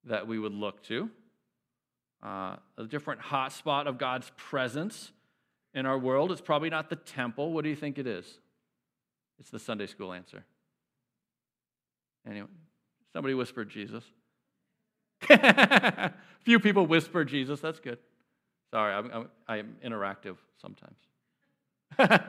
that 0.06 0.28
we 0.28 0.40
would 0.40 0.54
look 0.54 0.84
to, 0.84 1.10
uh, 2.24 2.56
a 2.78 2.86
different 2.88 3.22
hot 3.22 3.52
spot 3.52 3.88
of 3.88 3.98
God's 3.98 4.32
presence 4.36 5.12
in 5.76 5.86
our 5.86 6.00
world. 6.00 6.32
It's 6.32 6.42
probably 6.42 6.70
not 6.70 6.90
the 6.90 6.96
temple. 6.96 7.54
What 7.54 7.64
do 7.64 7.70
you 7.70 7.76
think 7.76 8.00
it 8.00 8.08
is? 8.08 8.40
It's 9.40 9.50
the 9.50 9.60
Sunday 9.60 9.86
school 9.86 10.14
answer. 10.14 10.46
Anyway, 12.28 12.48
somebody 13.14 13.36
whispered 13.36 13.70
Jesus. 13.70 14.04
Few 16.44 16.60
people 16.60 16.88
whisper 16.88 17.24
Jesus. 17.26 17.60
That's 17.60 17.80
good. 17.80 18.00
Sorry, 18.72 18.94
I'm, 18.94 19.12
I'm, 19.12 19.30
I'm 19.48 19.76
interactive 19.86 20.38
sometimes. 20.60 20.98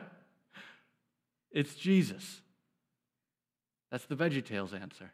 it's 1.53 1.75
Jesus. 1.77 2.43
That's 3.91 4.07
the 4.07 4.17
VeggieTales 4.17 4.79
answer. 4.79 5.13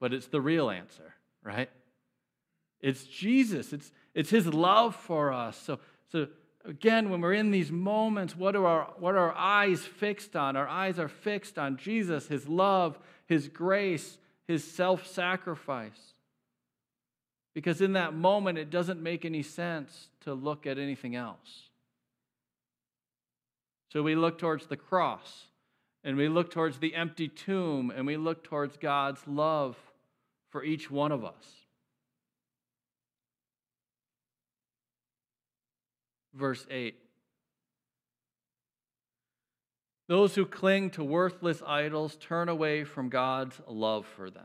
But 0.00 0.12
it's 0.12 0.26
the 0.26 0.40
real 0.40 0.70
answer, 0.70 1.14
right? 1.44 1.70
It's 2.80 3.04
Jesus. 3.04 3.72
It's, 3.72 3.92
it's 4.14 4.30
his 4.30 4.46
love 4.46 4.96
for 4.96 5.32
us. 5.32 5.56
So, 5.56 5.78
so 6.10 6.26
again, 6.64 7.10
when 7.10 7.20
we're 7.20 7.34
in 7.34 7.50
these 7.50 7.70
moments, 7.70 8.36
what 8.36 8.56
are, 8.56 8.66
our, 8.66 8.94
what 8.98 9.14
are 9.14 9.30
our 9.30 9.36
eyes 9.36 9.80
fixed 9.80 10.36
on? 10.36 10.56
Our 10.56 10.68
eyes 10.68 10.98
are 10.98 11.08
fixed 11.08 11.58
on 11.58 11.76
Jesus, 11.76 12.28
his 12.28 12.48
love, 12.48 12.98
his 13.26 13.48
grace, 13.48 14.18
his 14.46 14.64
self 14.64 15.06
sacrifice. 15.06 16.14
Because 17.54 17.80
in 17.80 17.92
that 17.94 18.14
moment, 18.14 18.58
it 18.58 18.70
doesn't 18.70 19.02
make 19.02 19.24
any 19.24 19.42
sense 19.42 20.08
to 20.22 20.32
look 20.32 20.66
at 20.66 20.78
anything 20.78 21.14
else. 21.14 21.68
So 23.92 24.02
we 24.02 24.14
look 24.14 24.38
towards 24.38 24.66
the 24.66 24.76
cross, 24.76 25.48
and 26.02 26.16
we 26.16 26.28
look 26.28 26.50
towards 26.50 26.78
the 26.78 26.94
empty 26.94 27.28
tomb, 27.28 27.92
and 27.94 28.06
we 28.06 28.16
look 28.16 28.42
towards 28.42 28.78
God's 28.78 29.20
love 29.26 29.76
for 30.48 30.64
each 30.64 30.90
one 30.90 31.12
of 31.12 31.24
us. 31.24 31.61
Verse 36.34 36.66
8 36.70 36.94
Those 40.08 40.34
who 40.34 40.46
cling 40.46 40.90
to 40.90 41.04
worthless 41.04 41.62
idols 41.66 42.16
turn 42.16 42.48
away 42.48 42.84
from 42.84 43.08
God's 43.08 43.60
love 43.66 44.06
for 44.06 44.30
them. 44.30 44.44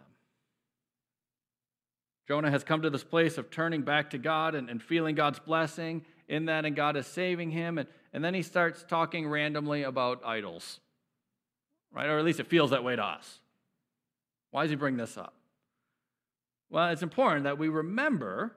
Jonah 2.27 2.51
has 2.51 2.63
come 2.63 2.81
to 2.81 2.89
this 2.89 3.05
place 3.05 3.37
of 3.37 3.49
turning 3.49 3.83
back 3.83 4.09
to 4.09 4.17
God 4.17 4.53
and, 4.53 4.69
and 4.69 4.83
feeling 4.83 5.15
God's 5.15 5.39
blessing 5.39 6.03
in 6.27 6.45
that, 6.45 6.65
and 6.65 6.75
God 6.75 6.97
is 6.97 7.07
saving 7.07 7.51
him. 7.51 7.77
And, 7.77 7.87
and 8.11 8.23
then 8.23 8.33
he 8.33 8.41
starts 8.41 8.83
talking 8.87 9.27
randomly 9.29 9.83
about 9.83 10.25
idols, 10.25 10.81
right? 11.93 12.07
Or 12.07 12.19
at 12.19 12.25
least 12.25 12.41
it 12.41 12.47
feels 12.47 12.71
that 12.71 12.83
way 12.83 12.97
to 12.97 13.03
us. 13.03 13.39
Why 14.51 14.63
does 14.63 14.71
he 14.71 14.75
bring 14.75 14.97
this 14.97 15.17
up? 15.17 15.33
Well, 16.69 16.89
it's 16.89 17.03
important 17.03 17.45
that 17.45 17.57
we 17.57 17.69
remember 17.69 18.53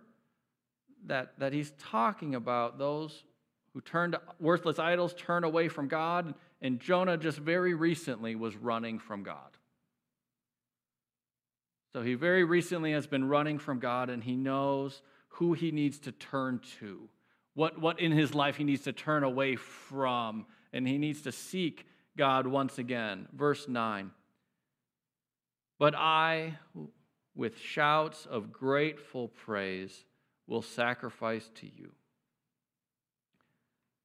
that, 1.07 1.39
that 1.39 1.53
he's 1.53 1.73
talking 1.79 2.35
about 2.35 2.79
those 2.79 3.25
who 3.73 3.81
turn 3.81 4.13
to 4.13 4.21
worthless 4.39 4.79
idols, 4.79 5.15
turn 5.17 5.45
away 5.45 5.69
from 5.69 5.89
God, 5.89 6.35
and 6.61 6.81
Jonah 6.81 7.17
just 7.17 7.39
very 7.39 7.75
recently 7.75 8.35
was 8.35 8.57
running 8.57 8.99
from 8.99 9.23
God. 9.23 9.57
So 11.93 12.03
he 12.03 12.15
very 12.15 12.45
recently 12.45 12.93
has 12.93 13.07
been 13.07 13.29
running 13.29 13.59
from 13.59 13.79
God 13.81 14.11
and 14.11 14.23
he 14.23 14.37
knows 14.37 15.03
who 15.29 15.55
he 15.55 15.73
needs 15.73 15.99
to 16.01 16.13
turn 16.13 16.61
to, 16.79 17.09
what, 17.55 17.81
what 17.81 17.99
in 17.99 18.13
his 18.13 18.35
life 18.35 18.57
he 18.57 18.65
needs 18.65 18.83
to 18.83 18.93
turn 18.93 19.25
away 19.25 19.57
from, 19.57 20.47
and 20.73 20.87
he 20.87 20.99
needs 20.99 21.23
to 21.23 21.33
seek 21.33 21.87
God 22.17 22.47
once 22.47 22.79
again. 22.79 23.27
Verse 23.33 23.67
9 23.69 24.11
But 25.79 25.95
I, 25.97 26.59
with 27.35 27.59
shouts 27.59 28.27
of 28.27 28.53
grateful 28.53 29.29
praise, 29.29 30.05
will 30.51 30.61
sacrifice 30.61 31.49
to 31.55 31.67
you. 31.67 31.93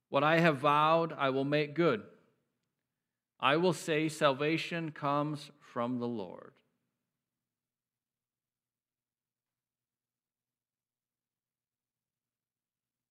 What 0.08 0.23
I 0.23 0.39
have 0.39 0.60
vowed, 0.60 1.12
I 1.17 1.31
will 1.31 1.43
make 1.43 1.75
good. 1.75 2.03
I 3.39 3.58
will 3.58 3.73
say, 3.73 4.08
Salvation 4.08 4.91
comes 4.91 5.51
from 5.60 5.99
the 5.99 6.08
Lord. 6.08 6.53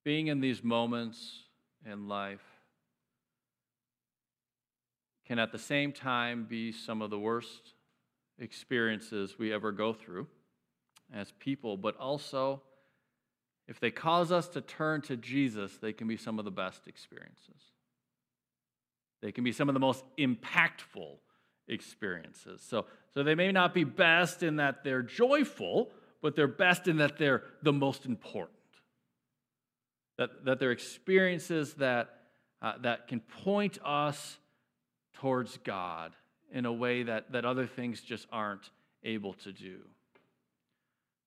being 0.05 0.27
in 0.27 0.39
these 0.39 0.63
moments 0.63 1.45
in 1.83 2.07
life 2.07 2.43
can 5.25 5.39
at 5.39 5.51
the 5.51 5.57
same 5.57 5.91
time 5.91 6.45
be 6.47 6.71
some 6.71 7.01
of 7.01 7.09
the 7.09 7.17
worst 7.17 7.73
experiences 8.37 9.39
we 9.39 9.51
ever 9.51 9.71
go 9.71 9.93
through 9.93 10.27
as 11.11 11.33
people, 11.39 11.75
but 11.75 11.97
also 11.97 12.61
if 13.67 13.79
they 13.79 13.91
cause 13.91 14.31
us 14.31 14.47
to 14.49 14.61
turn 14.61 15.01
to 15.03 15.17
Jesus, 15.17 15.77
they 15.77 15.93
can 15.93 16.07
be 16.07 16.17
some 16.17 16.39
of 16.39 16.45
the 16.45 16.51
best 16.51 16.87
experiences. 16.87 17.71
They 19.21 19.31
can 19.31 19.43
be 19.43 19.51
some 19.51 19.69
of 19.69 19.73
the 19.73 19.79
most 19.79 20.03
impactful 20.19 21.17
experiences. 21.67 22.61
So, 22.67 22.85
so 23.13 23.23
they 23.23 23.33
may 23.33 23.51
not 23.51 23.73
be 23.73 23.83
best 23.83 24.43
in 24.43 24.57
that 24.57 24.83
they're 24.83 25.01
joyful, 25.01 25.89
but 26.21 26.35
they're 26.35 26.47
best 26.47 26.87
in 26.87 26.97
that 26.97 27.17
they're 27.17 27.43
the 27.63 27.73
most 27.73 28.05
important 28.05 28.55
that, 30.17 30.45
that 30.45 30.59
they're 30.59 30.71
experiences 30.71 31.73
that, 31.75 32.09
uh, 32.61 32.73
that 32.81 33.07
can 33.07 33.19
point 33.19 33.77
us 33.83 34.37
towards 35.15 35.57
God 35.59 36.13
in 36.51 36.65
a 36.65 36.73
way 36.73 37.03
that, 37.03 37.31
that 37.31 37.45
other 37.45 37.67
things 37.67 38.01
just 38.01 38.27
aren't 38.31 38.69
able 39.03 39.33
to 39.33 39.51
do. 39.51 39.79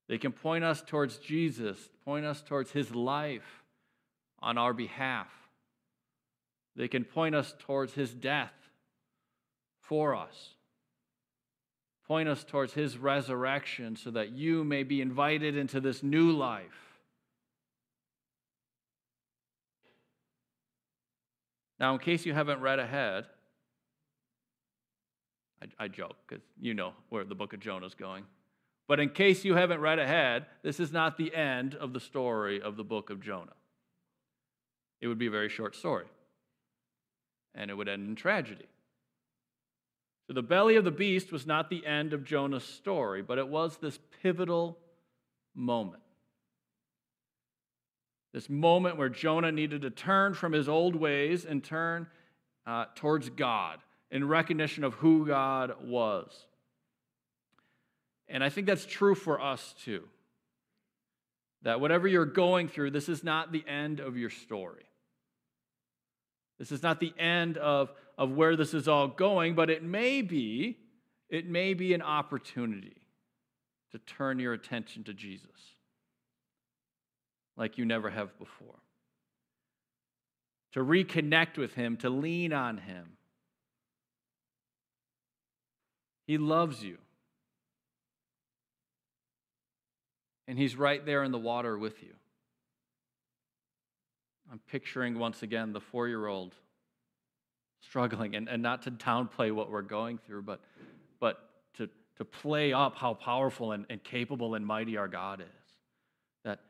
They 0.09 0.19
can 0.19 0.33
point 0.33 0.65
us 0.65 0.83
towards 0.83 1.19
Jesus, 1.19 1.79
point 2.05 2.25
us 2.25 2.43
towards 2.43 2.71
his 2.71 2.95
life 2.95 3.63
on 4.41 4.57
our 4.57 4.73
behalf. 4.73 5.29
They 6.77 6.89
can 6.89 7.05
point 7.05 7.35
us 7.35 7.55
towards 7.59 7.93
his 7.93 8.13
death 8.13 8.53
for 9.81 10.15
us. 10.15 10.55
Point 12.07 12.29
us 12.29 12.43
towards 12.43 12.73
his 12.73 12.97
resurrection 12.97 13.97
so 13.97 14.11
that 14.13 14.31
you 14.31 14.65
may 14.65 14.83
be 14.83 15.03
invited 15.03 15.57
into 15.57 15.81
this 15.81 16.03
new 16.03 16.33
life 16.33 16.89
Now, 21.81 21.93
in 21.93 22.01
case 22.01 22.27
you 22.27 22.35
haven't 22.35 22.61
read 22.61 22.79
ahead, 22.79 23.27
I, 25.63 25.85
I 25.85 25.89
joke 25.89 26.17
because 26.27 26.45
you 26.61 26.75
know 26.75 26.93
where 27.09 27.25
the 27.25 27.35
book 27.35 27.53
of 27.53 27.61
Jonah 27.61 27.87
is 27.87 27.95
going. 27.95 28.25
But 28.89 29.01
in 29.01 29.11
case 29.11 29.45
you 29.45 29.55
haven't 29.55 29.83
read 29.83 29.99
ahead, 29.99 30.47
this 30.63 30.81
is 30.81 30.91
not 30.91 31.19
the 31.19 31.35
end 31.35 31.75
of 31.75 31.93
the 31.93 32.01
story 32.01 32.61
of 32.61 32.77
the 32.77 32.85
book 32.85 33.11
of 33.11 33.21
Jonah. 33.21 33.53
It 35.03 35.07
would 35.07 35.19
be 35.19 35.27
a 35.27 35.31
very 35.31 35.51
short 35.51 35.77
story, 35.77 36.07
and 37.55 37.71
it 37.71 37.75
would 37.75 37.89
end 37.89 38.09
in 38.09 38.17
tragedy. 38.17 38.65
So, 40.27 40.33
the 40.33 40.43
belly 40.43 40.77
of 40.77 40.85
the 40.85 40.91
beast 40.91 41.33
was 41.33 41.47
not 41.47 41.71
the 41.71 41.87
end 41.87 42.13
of 42.13 42.25
Jonah's 42.25 42.65
story, 42.65 43.23
but 43.23 43.39
it 43.39 43.49
was 43.49 43.77
this 43.77 43.99
pivotal 44.23 44.79
moment. 45.55 46.03
This 48.33 48.51
moment 48.51 48.97
where 48.97 49.09
Jonah 49.09 49.53
needed 49.53 49.83
to 49.83 49.91
turn 49.91 50.35
from 50.35 50.53
his 50.53 50.69
old 50.69 50.97
ways 50.97 51.45
and 51.45 51.63
turn 51.63 52.07
uh, 52.67 52.87
towards 52.95 53.31
God 53.31 53.79
in 54.11 54.27
recognition 54.27 54.85
of 54.85 54.95
who 54.95 55.27
God 55.27 55.75
was. 55.83 56.47
And 58.29 58.45
I 58.45 58.51
think 58.51 58.67
that's 58.67 58.85
true 58.85 59.15
for 59.15 59.41
us 59.41 59.75
too. 59.85 60.05
That 61.63 61.81
whatever 61.81 62.07
you're 62.07 62.27
going 62.27 62.69
through, 62.69 62.91
this 62.91 63.09
is 63.09 63.25
not 63.25 63.53
the 63.53 63.65
end 63.67 64.01
of 64.01 64.17
your 64.17 64.31
story. 64.31 64.85
This 66.59 66.73
is 66.73 66.83
not 66.83 67.01
the 67.01 67.15
end 67.19 67.57
of, 67.57 67.91
of 68.17 68.33
where 68.33 68.57
this 68.57 68.75
is 68.75 68.89
all 68.89 69.09
going, 69.09 69.55
but 69.55 69.71
it 69.71 69.83
may 69.83 70.23
be, 70.23 70.79
it 71.29 71.49
may 71.49 71.75
be 71.75 71.95
an 71.95 72.03
opportunity 72.03 72.97
to 73.93 73.99
turn 73.99 74.39
your 74.39 74.53
attention 74.53 75.05
to 75.05 75.15
Jesus 75.15 75.47
like 77.57 77.79
you 77.79 77.85
never 77.85 78.11
have 78.11 78.39
before. 78.39 78.79
To 80.73 80.81
reconnect 80.81 81.57
with 81.57 81.75
him, 81.75 81.97
to 81.99 82.11
lean 82.11 82.53
on 82.53 82.79
him. 82.79 83.17
He 86.27 86.39
loves 86.39 86.85
you. 86.85 86.99
And 90.49 90.59
he's 90.59 90.75
right 90.75 91.05
there 91.05 91.23
in 91.23 91.31
the 91.31 91.39
water 91.39 91.79
with 91.79 92.03
you. 92.03 92.15
I'm 94.51 94.61
picturing 94.71 95.19
once 95.19 95.43
again 95.43 95.73
the 95.73 95.81
four 95.81 96.09
year 96.09 96.27
old 96.27 96.55
struggling, 97.81 98.35
and, 98.35 98.49
and 98.49 98.63
not 98.63 98.83
to 98.83 98.91
downplay 98.91 99.53
what 99.53 99.71
we're 99.71 99.83
going 99.83 100.19
through, 100.19 100.43
but, 100.43 100.61
but 101.21 101.49
to, 101.75 101.89
to 102.17 102.25
play 102.25 102.73
up 102.73 102.97
how 102.97 103.15
powerful 103.15 103.73
and, 103.73 103.87
and 103.89 104.03
capable 104.03 104.55
and 104.55 104.67
mighty 104.67 104.97
our 104.97 105.07
God 105.07 105.41
is. 105.41 105.47
That, 106.45 106.61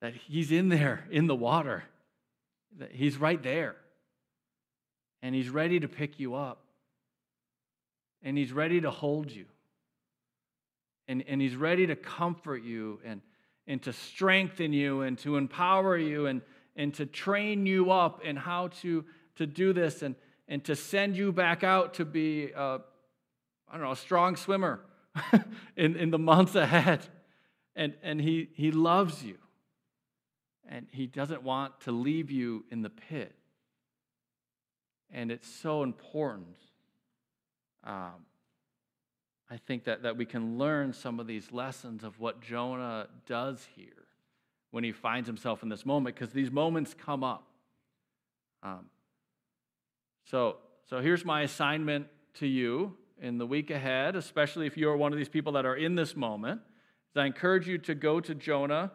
that 0.00 0.14
He's 0.14 0.50
in 0.50 0.68
there 0.68 1.04
in 1.10 1.26
the 1.26 1.34
water, 1.34 1.84
that 2.78 2.92
He's 2.92 3.18
right 3.18 3.42
there, 3.42 3.76
and 5.20 5.34
He's 5.34 5.50
ready 5.50 5.80
to 5.80 5.88
pick 5.88 6.18
you 6.18 6.34
up, 6.34 6.62
and 8.22 8.38
He's 8.38 8.52
ready 8.52 8.80
to 8.80 8.90
hold 8.90 9.30
you, 9.30 9.46
and, 11.08 11.24
and 11.26 11.40
He's 11.40 11.56
ready 11.56 11.86
to 11.86 11.96
comfort 11.96 12.62
you 12.62 13.00
and, 13.04 13.22
and 13.66 13.82
to 13.82 13.92
strengthen 13.92 14.72
you 14.72 15.02
and 15.02 15.18
to 15.18 15.36
empower 15.36 15.96
you 15.96 16.26
and 16.26 16.42
and 16.78 16.94
to 16.94 17.04
train 17.04 17.66
you 17.66 17.90
up 17.90 18.24
in 18.24 18.36
how 18.36 18.68
to, 18.68 19.04
to 19.36 19.46
do 19.46 19.72
this 19.72 20.00
and, 20.00 20.14
and 20.46 20.64
to 20.64 20.76
send 20.76 21.16
you 21.16 21.32
back 21.32 21.64
out 21.64 21.94
to 21.94 22.04
be, 22.04 22.52
uh, 22.54 22.78
I 23.68 23.72
don't 23.72 23.82
know, 23.82 23.90
a 23.90 23.96
strong 23.96 24.36
swimmer 24.36 24.80
in, 25.76 25.96
in 25.96 26.10
the 26.10 26.18
months 26.18 26.54
ahead. 26.54 27.00
And, 27.74 27.94
and 28.02 28.20
he, 28.20 28.48
he 28.54 28.70
loves 28.70 29.24
you. 29.24 29.38
And 30.68 30.86
he 30.92 31.08
doesn't 31.08 31.42
want 31.42 31.80
to 31.80 31.92
leave 31.92 32.30
you 32.30 32.64
in 32.70 32.82
the 32.82 32.90
pit. 32.90 33.34
And 35.10 35.32
it's 35.32 35.48
so 35.48 35.82
important. 35.82 36.56
Um, 37.82 38.24
I 39.50 39.56
think 39.56 39.84
that, 39.84 40.02
that 40.02 40.16
we 40.16 40.26
can 40.26 40.58
learn 40.58 40.92
some 40.92 41.20
of 41.20 41.26
these 41.26 41.50
lessons 41.52 42.04
of 42.04 42.18
what 42.20 42.40
Jonah 42.40 43.08
does 43.26 43.66
here 43.74 44.06
when 44.70 44.84
he 44.84 44.92
finds 44.92 45.26
himself 45.26 45.62
in 45.62 45.68
this 45.68 45.86
moment 45.86 46.14
because 46.14 46.32
these 46.32 46.50
moments 46.50 46.94
come 46.94 47.24
up. 47.24 47.46
Um, 48.62 48.86
so, 50.24 50.56
so 50.90 51.00
here's 51.00 51.24
my 51.24 51.42
assignment 51.42 52.06
to 52.34 52.46
you 52.46 52.94
in 53.20 53.38
the 53.38 53.46
week 53.46 53.70
ahead, 53.70 54.16
especially 54.16 54.66
if 54.66 54.76
you're 54.76 54.96
one 54.96 55.12
of 55.12 55.18
these 55.18 55.28
people 55.28 55.52
that 55.52 55.64
are 55.64 55.76
in 55.76 55.94
this 55.94 56.14
moment. 56.14 56.60
I 57.16 57.26
encourage 57.26 57.66
you 57.66 57.78
to 57.78 57.94
go 57.94 58.20
to 58.20 58.34
Jonah 58.34 58.92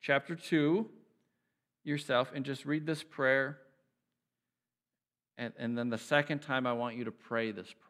chapter 0.00 0.34
2 0.34 0.88
yourself 1.84 2.30
and 2.34 2.44
just 2.44 2.64
read 2.64 2.86
this 2.86 3.02
prayer. 3.02 3.58
And, 5.36 5.52
and 5.58 5.76
then 5.76 5.90
the 5.90 5.98
second 5.98 6.40
time, 6.40 6.66
I 6.66 6.72
want 6.72 6.96
you 6.96 7.04
to 7.04 7.12
pray 7.12 7.52
this 7.52 7.72
prayer. 7.72 7.87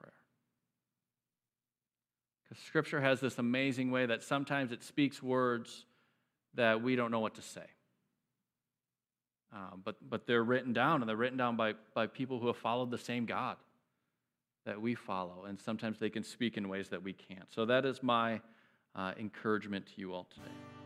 Because 2.48 2.62
Scripture 2.64 3.00
has 3.00 3.20
this 3.20 3.38
amazing 3.38 3.90
way 3.90 4.06
that 4.06 4.22
sometimes 4.22 4.72
it 4.72 4.82
speaks 4.82 5.22
words 5.22 5.84
that 6.54 6.82
we 6.82 6.96
don't 6.96 7.10
know 7.10 7.20
what 7.20 7.34
to 7.34 7.42
say. 7.42 7.66
Uh, 9.52 9.76
but, 9.82 9.96
but 10.08 10.26
they're 10.26 10.44
written 10.44 10.72
down, 10.72 11.00
and 11.00 11.08
they're 11.08 11.16
written 11.16 11.38
down 11.38 11.56
by, 11.56 11.74
by 11.94 12.06
people 12.06 12.38
who 12.38 12.46
have 12.48 12.56
followed 12.56 12.90
the 12.90 12.98
same 12.98 13.26
God 13.26 13.56
that 14.66 14.80
we 14.80 14.94
follow. 14.94 15.44
And 15.46 15.58
sometimes 15.60 15.98
they 15.98 16.10
can 16.10 16.22
speak 16.22 16.56
in 16.56 16.68
ways 16.68 16.88
that 16.90 17.02
we 17.02 17.12
can't. 17.12 17.50
So 17.50 17.64
that 17.66 17.84
is 17.84 18.02
my 18.02 18.40
uh, 18.94 19.12
encouragement 19.18 19.86
to 19.86 19.92
you 19.96 20.12
all 20.12 20.26
today. 20.34 20.77